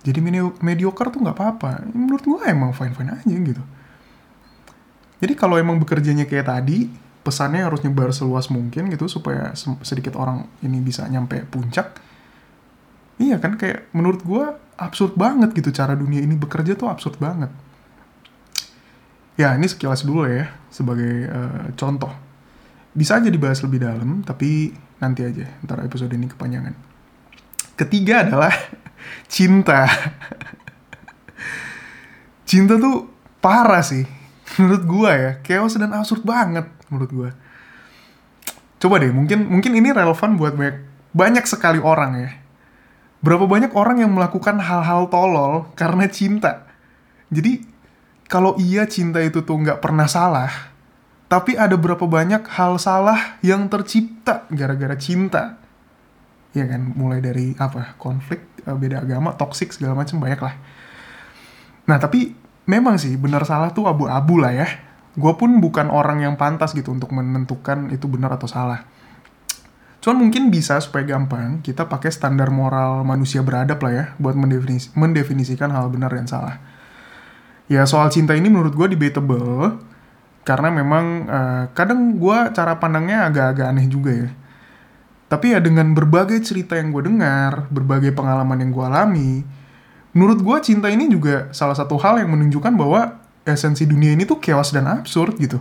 jadi 0.02 0.18
mediocre 0.60 1.08
tuh 1.08 1.20
nggak 1.24 1.36
apa-apa. 1.38 1.88
Menurut 1.96 2.22
gua 2.26 2.50
emang 2.50 2.76
fine 2.76 2.92
fine 2.92 3.10
aja 3.16 3.32
gitu. 3.32 3.62
Jadi 5.22 5.32
kalau 5.38 5.54
emang 5.56 5.78
bekerjanya 5.78 6.26
kayak 6.26 6.50
tadi 6.50 6.90
pesannya 7.22 7.62
harus 7.62 7.80
nyebar 7.86 8.10
seluas 8.10 8.50
mungkin 8.50 8.90
gitu 8.90 9.06
supaya 9.06 9.54
sedikit 9.86 10.18
orang 10.18 10.50
ini 10.66 10.82
bisa 10.82 11.06
nyampe 11.06 11.46
puncak. 11.46 11.96
Iya 13.22 13.38
kan 13.38 13.54
kayak 13.54 13.94
menurut 13.94 14.26
gue 14.26 14.44
absurd 14.82 15.14
banget 15.14 15.54
gitu 15.54 15.70
cara 15.70 15.94
dunia 15.94 16.18
ini 16.18 16.34
bekerja 16.34 16.74
tuh 16.74 16.90
absurd 16.90 17.22
banget 17.22 17.54
ya 19.38 19.56
ini 19.56 19.66
sekilas 19.68 20.04
dulu 20.04 20.28
ya 20.28 20.50
sebagai 20.68 21.28
uh, 21.28 21.72
contoh. 21.76 22.12
Bisa 22.92 23.16
aja 23.16 23.32
dibahas 23.32 23.64
lebih 23.64 23.80
dalam 23.80 24.20
tapi 24.24 24.72
nanti 25.00 25.24
aja 25.24 25.48
ntar 25.64 25.80
episode 25.84 26.12
ini 26.12 26.28
kepanjangan. 26.28 26.74
Ketiga 27.76 28.28
adalah 28.28 28.52
cinta. 29.32 29.88
Cinta 32.48 32.76
tuh 32.76 33.08
parah 33.40 33.80
sih 33.80 34.04
menurut 34.60 34.84
gue 34.84 35.12
ya. 35.12 35.32
Chaos 35.40 35.74
dan 35.80 35.96
absurd 35.96 36.22
banget 36.24 36.68
menurut 36.92 37.10
gue 37.10 37.30
coba 38.82 38.98
deh 38.98 39.14
mungkin 39.14 39.46
mungkin 39.46 39.78
ini 39.78 39.94
relevan 39.94 40.34
buat 40.34 40.58
banyak 40.58 40.76
banyak 41.14 41.44
sekali 41.46 41.78
orang 41.78 42.12
ya. 42.18 42.30
Berapa 43.22 43.46
banyak 43.46 43.70
orang 43.78 44.02
yang 44.02 44.10
melakukan 44.10 44.58
hal-hal 44.58 45.06
tolol 45.06 45.70
karena 45.78 46.10
cinta? 46.10 46.66
Jadi 47.30 47.62
kalau 48.32 48.56
iya 48.56 48.88
cinta 48.88 49.20
itu 49.20 49.44
tuh 49.44 49.60
nggak 49.60 49.84
pernah 49.84 50.08
salah 50.08 50.72
tapi 51.32 51.56
ada 51.56 51.80
berapa 51.80 52.04
banyak 52.04 52.44
hal 52.44 52.76
salah 52.76 53.40
yang 53.40 53.64
tercipta 53.72 54.44
gara-gara 54.52 54.92
cinta. 55.00 55.56
Ya 56.52 56.68
kan? 56.68 56.92
Mulai 56.92 57.24
dari 57.24 57.56
apa? 57.56 57.96
Konflik 57.96 58.44
eh, 58.68 58.76
beda 58.76 59.00
agama 59.00 59.32
toksik 59.32 59.72
segala 59.72 59.96
macam 59.96 60.20
banyak 60.20 60.36
lah. 60.36 60.60
Nah 61.88 61.96
tapi 61.96 62.36
memang 62.68 63.00
sih 63.00 63.16
benar 63.16 63.48
salah 63.48 63.72
tuh 63.72 63.88
abu-abu 63.88 64.36
lah 64.36 64.52
ya. 64.52 64.68
Gue 65.16 65.32
pun 65.40 65.56
bukan 65.56 65.88
orang 65.88 66.20
yang 66.20 66.36
pantas 66.36 66.76
gitu 66.76 66.92
untuk 66.92 67.16
menentukan 67.16 67.88
itu 67.88 68.04
benar 68.12 68.36
atau 68.36 68.44
salah. 68.44 68.84
Cuman 70.04 70.28
mungkin 70.28 70.52
bisa 70.52 70.84
supaya 70.84 71.16
gampang 71.16 71.64
kita 71.64 71.88
pakai 71.88 72.12
standar 72.12 72.52
moral 72.52 73.08
manusia 73.08 73.40
beradab 73.40 73.80
lah 73.80 73.92
ya 73.92 74.04
buat 74.20 74.36
mendefinisi 74.36 74.92
mendefinisikan 74.92 75.72
hal 75.72 75.88
benar 75.88 76.12
dan 76.12 76.28
salah. 76.28 76.60
Ya 77.72 77.88
soal 77.88 78.12
cinta 78.12 78.36
ini 78.36 78.52
menurut 78.52 78.76
gue 78.76 78.84
debatable 78.92 79.80
karena 80.44 80.68
memang 80.68 81.04
uh, 81.24 81.64
kadang 81.72 82.20
gue 82.20 82.38
cara 82.52 82.76
pandangnya 82.76 83.32
agak-agak 83.32 83.66
aneh 83.72 83.88
juga 83.88 84.12
ya. 84.12 84.28
Tapi 85.32 85.56
ya 85.56 85.64
dengan 85.64 85.96
berbagai 85.96 86.36
cerita 86.44 86.76
yang 86.76 86.92
gue 86.92 87.08
dengar, 87.08 87.64
berbagai 87.72 88.12
pengalaman 88.12 88.60
yang 88.60 88.70
gue 88.76 88.84
alami, 88.84 89.32
menurut 90.12 90.44
gue 90.44 90.56
cinta 90.60 90.92
ini 90.92 91.08
juga 91.08 91.48
salah 91.56 91.72
satu 91.72 91.96
hal 91.96 92.20
yang 92.20 92.28
menunjukkan 92.36 92.76
bahwa 92.76 93.24
esensi 93.48 93.88
dunia 93.88 94.12
ini 94.12 94.28
tuh 94.28 94.36
chaos 94.36 94.76
dan 94.76 94.84
absurd 94.92 95.40
gitu. 95.40 95.56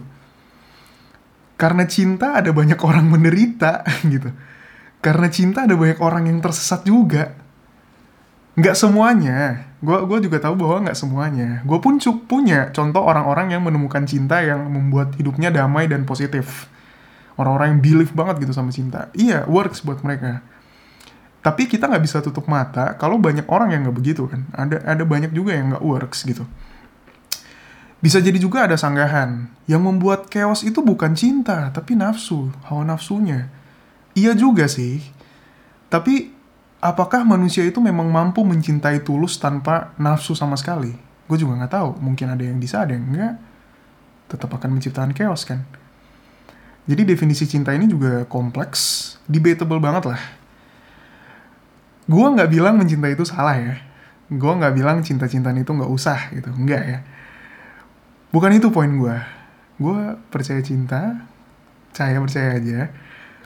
Karena 1.55 1.87
cinta 1.87 2.35
ada 2.35 2.51
banyak 2.51 2.81
orang 2.83 3.07
menderita 3.07 3.87
gitu. 4.11 4.35
Karena 4.99 5.31
cinta 5.31 5.63
ada 5.63 5.79
banyak 5.79 6.03
orang 6.03 6.27
yang 6.27 6.43
tersesat 6.43 6.83
juga. 6.83 7.39
Nggak 8.55 8.75
semuanya. 8.75 9.71
Gue 9.79 9.97
gua 10.05 10.19
juga 10.19 10.37
tahu 10.37 10.59
bahwa 10.59 10.87
nggak 10.87 10.97
semuanya. 10.99 11.49
Gue 11.63 11.79
pun 11.79 11.97
cuk 11.97 12.27
punya 12.27 12.69
contoh 12.75 13.01
orang-orang 13.01 13.55
yang 13.55 13.63
menemukan 13.63 14.03
cinta 14.03 14.43
yang 14.43 14.67
membuat 14.67 15.15
hidupnya 15.15 15.49
damai 15.49 15.87
dan 15.87 16.03
positif. 16.03 16.67
Orang-orang 17.39 17.77
yang 17.77 17.81
believe 17.81 18.13
banget 18.13 18.43
gitu 18.43 18.53
sama 18.53 18.69
cinta. 18.75 19.07
Iya, 19.15 19.47
works 19.47 19.81
buat 19.81 20.03
mereka. 20.03 20.43
Tapi 21.41 21.65
kita 21.65 21.89
nggak 21.89 22.03
bisa 22.05 22.21
tutup 22.21 22.45
mata 22.45 22.93
kalau 23.01 23.17
banyak 23.17 23.49
orang 23.49 23.73
yang 23.73 23.87
nggak 23.87 23.97
begitu 23.97 24.29
kan. 24.29 24.45
Ada 24.53 24.83
ada 24.85 25.03
banyak 25.07 25.33
juga 25.33 25.57
yang 25.57 25.73
nggak 25.73 25.83
works 25.83 26.27
gitu. 26.27 26.45
Bisa 28.01 28.17
jadi 28.17 28.37
juga 28.41 28.65
ada 28.65 28.77
sanggahan 28.77 29.49
yang 29.69 29.85
membuat 29.85 30.25
chaos 30.29 30.65
itu 30.65 30.81
bukan 30.81 31.13
cinta, 31.13 31.69
tapi 31.69 31.93
nafsu, 31.93 32.49
hawa 32.65 32.81
nafsunya. 32.81 33.49
Iya 34.17 34.33
juga 34.33 34.65
sih. 34.65 35.01
Tapi 35.89 36.33
apakah 36.81 37.21
manusia 37.21 37.61
itu 37.61 37.77
memang 37.77 38.09
mampu 38.09 38.41
mencintai 38.41 39.05
tulus 39.05 39.37
tanpa 39.37 39.93
nafsu 40.01 40.33
sama 40.33 40.57
sekali? 40.57 40.97
Gue 41.29 41.37
juga 41.37 41.55
nggak 41.61 41.71
tahu. 41.71 41.89
Mungkin 42.01 42.33
ada 42.33 42.43
yang 42.43 42.57
bisa, 42.57 42.83
ada 42.83 42.97
yang 42.97 43.05
enggak. 43.07 43.37
Tetap 44.27 44.49
akan 44.51 44.75
menciptakan 44.75 45.13
chaos 45.13 45.45
kan. 45.45 45.63
Jadi 46.89 47.05
definisi 47.05 47.45
cinta 47.45 47.71
ini 47.71 47.85
juga 47.85 48.25
kompleks, 48.25 49.15
debatable 49.29 49.77
banget 49.77 50.11
lah. 50.11 50.21
Gue 52.09 52.25
nggak 52.25 52.49
bilang 52.49 52.75
mencintai 52.81 53.13
itu 53.13 53.23
salah 53.23 53.55
ya. 53.55 53.77
Gue 54.27 54.51
nggak 54.57 54.73
bilang 54.73 55.05
cinta-cintaan 55.05 55.61
itu 55.61 55.71
nggak 55.71 55.91
usah 55.91 56.33
gitu, 56.33 56.49
enggak 56.51 56.83
ya. 56.83 56.99
Bukan 58.33 58.51
itu 58.57 58.73
poin 58.73 58.89
gue. 58.89 59.15
Gue 59.77 60.17
percaya 60.33 60.59
cinta, 60.65 61.21
saya 61.93 62.17
percaya 62.17 62.57
aja. 62.57 62.89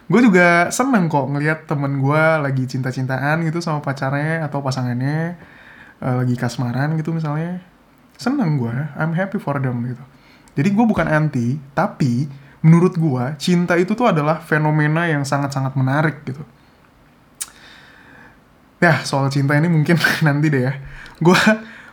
Gue 0.06 0.22
juga 0.22 0.70
seneng 0.70 1.10
kok 1.10 1.26
ngeliat 1.34 1.66
temen 1.66 1.98
gue 1.98 2.24
lagi 2.42 2.64
cinta-cintaan 2.70 3.42
gitu 3.46 3.58
sama 3.58 3.82
pacarnya 3.82 4.46
atau 4.46 4.62
pasangannya 4.62 5.38
uh, 6.02 6.22
lagi 6.22 6.38
kasmaran 6.38 6.94
gitu 7.00 7.10
misalnya. 7.10 7.62
Seneng 8.16 8.62
gue, 8.62 8.76
I'm 8.96 9.18
happy 9.18 9.42
for 9.42 9.58
them 9.58 9.82
gitu. 9.90 10.04
Jadi 10.56 10.70
gue 10.72 10.86
bukan 10.88 11.10
anti, 11.10 11.60
tapi 11.74 12.30
menurut 12.66 12.98
gua 12.98 13.38
cinta 13.38 13.78
itu 13.78 13.94
tuh 13.94 14.10
adalah 14.10 14.42
fenomena 14.42 15.06
yang 15.06 15.22
sangat-sangat 15.22 15.78
menarik 15.78 16.26
gitu. 16.26 16.42
Ya, 18.82 19.06
soal 19.06 19.30
cinta 19.30 19.54
ini 19.54 19.70
mungkin 19.70 20.02
nanti 20.26 20.50
deh 20.50 20.66
ya. 20.66 20.74
Gua 21.22 21.38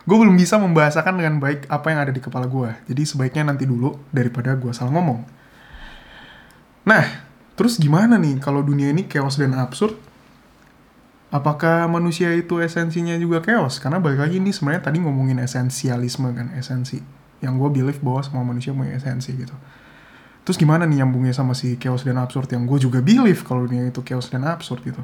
gue 0.03 0.17
belum 0.17 0.35
bisa 0.35 0.57
membahasakan 0.59 1.21
dengan 1.21 1.37
baik 1.39 1.69
apa 1.69 1.93
yang 1.93 1.99
ada 2.01 2.11
di 2.11 2.19
kepala 2.19 2.49
gue. 2.49 2.73
Jadi 2.89 3.01
sebaiknya 3.05 3.53
nanti 3.53 3.69
dulu 3.69 3.93
daripada 4.09 4.57
gue 4.57 4.73
salah 4.73 4.91
ngomong. 4.91 5.23
Nah, 6.83 7.05
terus 7.53 7.77
gimana 7.77 8.17
nih 8.17 8.41
kalau 8.41 8.61
dunia 8.61 8.89
ini 8.89 9.05
chaos 9.05 9.37
dan 9.37 9.53
absurd? 9.57 9.95
Apakah 11.33 11.89
manusia 11.89 12.29
itu 12.37 12.61
esensinya 12.61 13.17
juga 13.17 13.41
chaos? 13.41 13.81
Karena 13.81 13.97
balik 13.97 14.21
lagi 14.21 14.37
ini 14.37 14.53
sebenarnya 14.53 14.85
tadi 14.85 15.01
ngomongin 15.01 15.41
esensialisme 15.41 16.29
kan, 16.29 16.53
esensi. 16.53 17.01
Yang 17.41 17.53
gue 17.57 17.69
believe 17.81 17.99
bahwa 18.05 18.21
semua 18.21 18.45
manusia 18.45 18.69
punya 18.69 18.93
esensi 18.93 19.33
gitu. 19.33 19.57
Terus 20.45 20.59
gimana 20.61 20.85
nih 20.85 21.01
nyambungnya 21.01 21.33
sama 21.33 21.57
si 21.57 21.79
chaos 21.81 22.05
dan 22.05 22.21
absurd 22.21 22.51
yang 22.53 22.69
gue 22.69 22.77
juga 22.77 23.01
believe 23.01 23.41
kalau 23.41 23.65
dunia 23.65 23.89
itu 23.89 24.05
chaos 24.05 24.29
dan 24.29 24.45
absurd 24.45 24.85
gitu. 24.85 25.01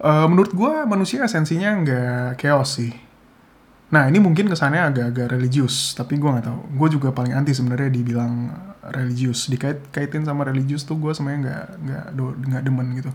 Uh, 0.00 0.26
menurut 0.32 0.56
gue 0.56 0.72
manusia 0.88 1.28
esensinya 1.28 1.76
nggak 1.84 2.40
chaos 2.40 2.80
sih. 2.80 2.94
Nah 3.94 4.10
ini 4.10 4.18
mungkin 4.18 4.50
kesannya 4.50 4.90
agak-agak 4.90 5.38
religius, 5.38 5.94
tapi 5.94 6.18
gue 6.18 6.26
nggak 6.26 6.50
tahu. 6.50 6.60
Gue 6.74 6.88
juga 6.90 7.14
paling 7.14 7.30
anti 7.30 7.54
sebenarnya 7.54 7.94
dibilang 7.94 8.50
religius. 8.90 9.46
Dikait 9.46 9.78
kaitin 9.94 10.26
sama 10.26 10.42
religius 10.42 10.82
tuh 10.82 10.98
gue 10.98 11.14
sebenarnya 11.14 11.40
nggak 11.46 11.64
nggak 11.78 12.04
nggak 12.50 12.62
demen 12.66 12.88
gitu. 12.98 13.10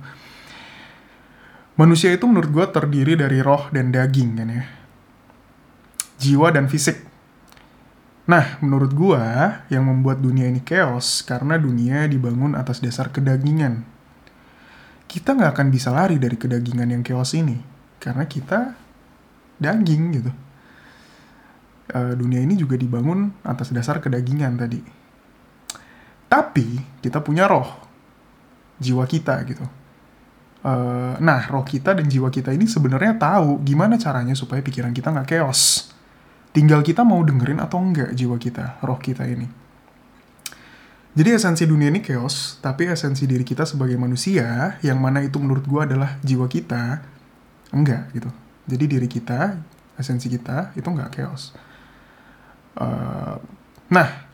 Manusia 1.76 2.16
itu 2.16 2.24
menurut 2.24 2.48
gue 2.48 2.66
terdiri 2.72 3.20
dari 3.20 3.44
roh 3.44 3.68
dan 3.76 3.92
daging 3.92 4.40
kan 4.40 4.48
ya. 4.48 4.64
Jiwa 6.20 6.48
dan 6.56 6.72
fisik. 6.72 7.10
Nah, 8.30 8.62
menurut 8.62 8.94
gua 8.94 9.58
yang 9.74 9.90
membuat 9.90 10.22
dunia 10.22 10.46
ini 10.46 10.62
chaos 10.62 11.26
karena 11.26 11.58
dunia 11.58 12.06
dibangun 12.06 12.54
atas 12.54 12.78
dasar 12.78 13.10
kedagingan. 13.10 13.82
Kita 15.10 15.34
nggak 15.34 15.58
akan 15.58 15.68
bisa 15.74 15.90
lari 15.90 16.22
dari 16.22 16.38
kedagingan 16.38 16.94
yang 16.94 17.02
chaos 17.02 17.34
ini 17.34 17.58
karena 17.98 18.30
kita 18.30 18.78
daging 19.58 20.04
gitu. 20.22 20.32
Uh, 21.90 22.14
dunia 22.14 22.46
ini 22.46 22.54
juga 22.54 22.78
dibangun 22.78 23.34
atas 23.42 23.74
dasar 23.74 23.98
kedagingan 23.98 24.54
tadi. 24.58 24.78
Tapi 26.30 27.02
kita 27.02 27.26
punya 27.26 27.50
roh, 27.50 27.66
jiwa 28.78 29.10
kita 29.10 29.42
gitu. 29.50 29.66
Uh, 30.62 31.18
nah, 31.18 31.50
roh 31.50 31.66
kita 31.66 31.98
dan 31.98 32.06
jiwa 32.06 32.30
kita 32.30 32.54
ini 32.54 32.70
sebenarnya 32.70 33.18
tahu 33.18 33.64
gimana 33.66 33.98
caranya 33.98 34.38
supaya 34.38 34.62
pikiran 34.62 34.94
kita 34.94 35.10
nggak 35.10 35.30
chaos 35.34 35.90
Tinggal 36.50 36.82
kita 36.82 37.06
mau 37.06 37.22
dengerin 37.22 37.62
atau 37.62 37.78
enggak 37.78 38.10
jiwa 38.18 38.42
kita, 38.42 38.82
roh 38.82 38.98
kita 38.98 39.22
ini. 39.30 39.46
Jadi 41.14 41.30
esensi 41.36 41.64
dunia 41.70 41.94
ini 41.94 42.02
chaos, 42.02 42.58
tapi 42.58 42.90
esensi 42.90 43.30
diri 43.30 43.46
kita 43.46 43.70
sebagai 43.70 43.98
manusia, 44.02 44.78
yang 44.82 44.98
mana 44.98 45.22
itu 45.22 45.38
menurut 45.38 45.66
gue 45.66 45.82
adalah 45.86 46.18
jiwa 46.26 46.50
kita, 46.50 47.06
enggak 47.70 48.10
gitu. 48.18 48.30
Jadi 48.66 48.86
diri 48.90 49.06
kita, 49.06 49.62
esensi 49.94 50.26
kita, 50.26 50.74
itu 50.74 50.90
enggak 50.90 51.22
chaos. 51.22 51.54
Uh, 52.80 53.36
nah, 53.92 54.26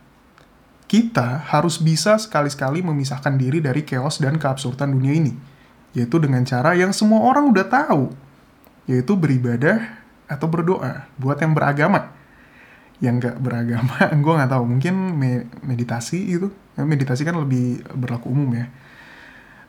kita 0.85 1.43
harus 1.49 1.81
bisa 1.81 2.15
sekali-sekali 2.21 2.85
memisahkan 2.85 3.33
diri 3.35 3.57
dari 3.59 3.81
chaos 3.81 4.21
dan 4.21 4.37
keabsurdan 4.37 4.93
dunia 4.93 5.13
ini. 5.17 5.33
Yaitu 5.97 6.21
dengan 6.21 6.45
cara 6.45 6.77
yang 6.77 6.93
semua 6.93 7.25
orang 7.25 7.49
udah 7.49 7.65
tahu. 7.65 8.13
Yaitu 8.85 9.17
beribadah 9.17 10.05
atau 10.29 10.45
berdoa 10.49 11.09
buat 11.17 11.37
yang 11.41 11.53
beragama 11.53 12.13
yang 13.03 13.19
nggak 13.19 13.37
beragama 13.43 13.97
gue 14.23 14.33
nggak 14.39 14.51
tahu 14.51 14.63
mungkin 14.65 14.95
me 15.15 15.31
meditasi 15.61 16.19
itu 16.31 16.47
ya, 16.73 16.83
meditasi 16.87 17.27
kan 17.27 17.35
lebih 17.35 17.83
berlaku 17.91 18.31
umum 18.31 18.55
ya 18.55 18.65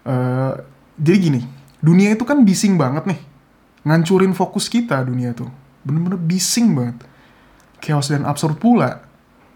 uh, 0.06 0.54
jadi 0.96 1.16
gini 1.18 1.40
dunia 1.82 2.14
itu 2.14 2.22
kan 2.22 2.40
bising 2.46 2.78
banget 2.78 3.04
nih 3.10 3.20
ngancurin 3.86 4.32
fokus 4.32 4.70
kita 4.70 5.02
dunia 5.02 5.34
tuh 5.34 5.50
bener-bener 5.82 6.18
bising 6.18 6.74
banget 6.74 6.96
chaos 7.86 8.10
dan 8.10 8.26
absurd 8.26 8.58
pula 8.58 9.06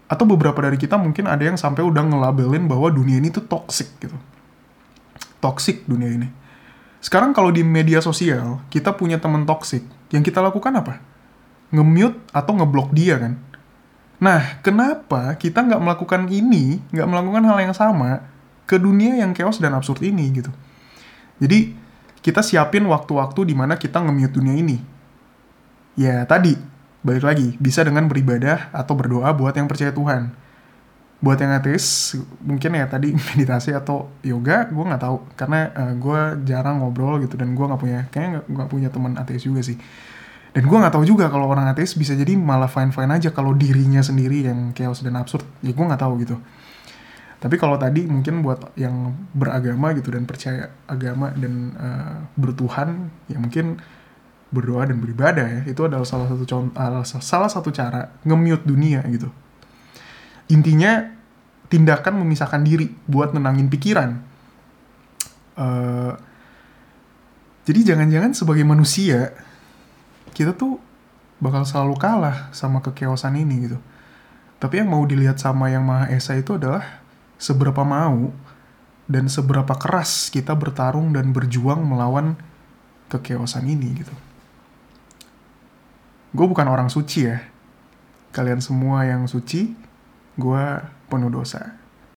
atau 0.07 0.23
beberapa 0.23 0.63
dari 0.63 0.79
kita 0.79 0.95
mungkin 0.95 1.27
ada 1.27 1.43
yang 1.43 1.59
sampai 1.59 1.83
udah 1.83 2.07
ngelabelin 2.07 2.71
bahwa 2.71 2.87
dunia 2.87 3.19
ini 3.19 3.27
tuh 3.27 3.43
toxic 3.43 3.91
gitu 3.99 4.15
toxic 5.43 5.83
dunia 5.83 6.15
ini 6.15 6.27
sekarang 7.01 7.33
kalau 7.33 7.49
di 7.49 7.65
media 7.65 7.97
sosial 7.97 8.61
kita 8.69 8.93
punya 8.93 9.17
teman 9.17 9.43
toxic 9.43 9.81
yang 10.13 10.21
kita 10.21 10.37
lakukan 10.37 10.69
apa? 10.77 11.01
Nge-mute 11.73 12.21
atau 12.29 12.53
ngeblok 12.53 12.93
dia 12.93 13.17
kan? 13.17 13.33
Nah, 14.21 14.61
kenapa 14.61 15.33
kita 15.33 15.65
nggak 15.65 15.81
melakukan 15.81 16.29
ini, 16.29 16.77
nggak 16.93 17.07
melakukan 17.09 17.43
hal 17.49 17.57
yang 17.57 17.73
sama 17.73 18.21
ke 18.69 18.77
dunia 18.77 19.17
yang 19.17 19.33
chaos 19.33 19.57
dan 19.57 19.73
absurd 19.73 20.05
ini 20.05 20.29
gitu? 20.29 20.53
Jadi, 21.41 21.73
kita 22.21 22.45
siapin 22.45 22.85
waktu-waktu 22.85 23.49
di 23.49 23.57
mana 23.57 23.81
kita 23.81 23.97
nge-mute 23.97 24.37
dunia 24.37 24.53
ini. 24.53 24.77
Ya, 25.97 26.21
tadi, 26.29 26.53
balik 27.01 27.25
lagi, 27.25 27.57
bisa 27.57 27.81
dengan 27.81 28.05
beribadah 28.05 28.73
atau 28.73 28.93
berdoa 28.93 29.29
buat 29.33 29.53
yang 29.57 29.69
percaya 29.69 29.89
Tuhan. 29.93 30.33
Buat 31.21 31.37
yang 31.37 31.53
ateis, 31.53 32.17
mungkin 32.41 32.73
ya 32.73 32.89
tadi 32.89 33.13
meditasi 33.33 33.77
atau 33.77 34.09
yoga, 34.25 34.69
gue 34.69 34.83
nggak 34.85 35.01
tahu. 35.01 35.17
Karena 35.37 35.69
uh, 35.73 35.81
eh, 35.89 35.93
gue 35.97 36.19
jarang 36.49 36.81
ngobrol 36.81 37.21
gitu, 37.21 37.37
dan 37.37 37.53
gue 37.53 37.65
nggak 37.65 37.81
punya, 37.81 37.99
kayaknya 38.09 38.41
nggak 38.45 38.69
punya 38.69 38.89
teman 38.89 39.13
ateis 39.17 39.45
juga 39.45 39.61
sih 39.61 39.77
dan 40.51 40.67
gue 40.67 40.77
nggak 40.77 40.91
tahu 40.91 41.07
juga 41.07 41.31
kalau 41.31 41.47
orang 41.47 41.71
ateis 41.71 41.95
bisa 41.95 42.11
jadi 42.11 42.35
malah 42.35 42.67
fine 42.67 42.91
fine 42.91 43.07
aja 43.07 43.31
kalau 43.31 43.55
dirinya 43.55 44.03
sendiri 44.03 44.43
yang 44.43 44.75
chaos 44.75 44.99
dan 44.99 45.15
absurd 45.15 45.47
ya 45.63 45.71
gue 45.71 45.85
nggak 45.87 46.01
tahu 46.03 46.13
gitu 46.19 46.35
tapi 47.41 47.57
kalau 47.57 47.79
tadi 47.79 48.05
mungkin 48.05 48.45
buat 48.45 48.75
yang 48.77 49.15
beragama 49.33 49.95
gitu 49.97 50.13
dan 50.13 50.29
percaya 50.29 50.69
agama 50.85 51.31
dan 51.33 51.73
uh, 51.73 52.15
bertuhan 52.37 53.09
ya 53.31 53.39
mungkin 53.39 53.79
berdoa 54.51 54.83
dan 54.83 54.99
beribadah 54.99 55.47
ya 55.47 55.61
itu 55.65 55.81
adalah 55.87 56.03
salah 56.03 56.27
satu 56.27 56.43
contoh 56.43 56.75
salah 57.23 57.49
satu 57.49 57.71
cara 57.71 58.19
nge-mute 58.27 58.67
dunia 58.67 58.99
gitu 59.07 59.31
intinya 60.51 61.07
tindakan 61.71 62.19
memisahkan 62.19 62.59
diri 62.59 62.91
buat 63.07 63.31
nenangin 63.31 63.71
pikiran 63.71 64.19
uh, 65.55 66.13
jadi 67.61 67.93
jangan-jangan 67.93 68.35
sebagai 68.35 68.67
manusia 68.67 69.31
kita 70.33 70.55
tuh 70.57 70.81
bakal 71.41 71.65
selalu 71.65 71.95
kalah 71.97 72.49
sama 72.53 72.81
kekeosan 72.81 73.37
ini 73.37 73.69
gitu. 73.69 73.77
Tapi 74.61 74.81
yang 74.81 74.93
mau 74.93 75.01
dilihat 75.05 75.41
sama 75.41 75.73
yang 75.73 75.81
Maha 75.81 76.09
Esa 76.13 76.37
itu 76.37 76.57
adalah 76.57 77.01
seberapa 77.41 77.81
mau 77.81 78.29
dan 79.09 79.25
seberapa 79.25 79.73
keras 79.73 80.29
kita 80.29 80.53
bertarung 80.53 81.13
dan 81.17 81.33
berjuang 81.33 81.81
melawan 81.81 82.37
kekeosan 83.09 83.65
ini 83.65 84.05
gitu. 84.05 84.13
Gue 86.31 86.45
bukan 86.47 86.67
orang 86.71 86.87
suci 86.87 87.27
ya. 87.27 87.43
Kalian 88.31 88.63
semua 88.63 89.03
yang 89.03 89.27
suci, 89.27 89.75
gue 90.39 90.63
penuh 91.11 91.27
dosa. 91.27 91.80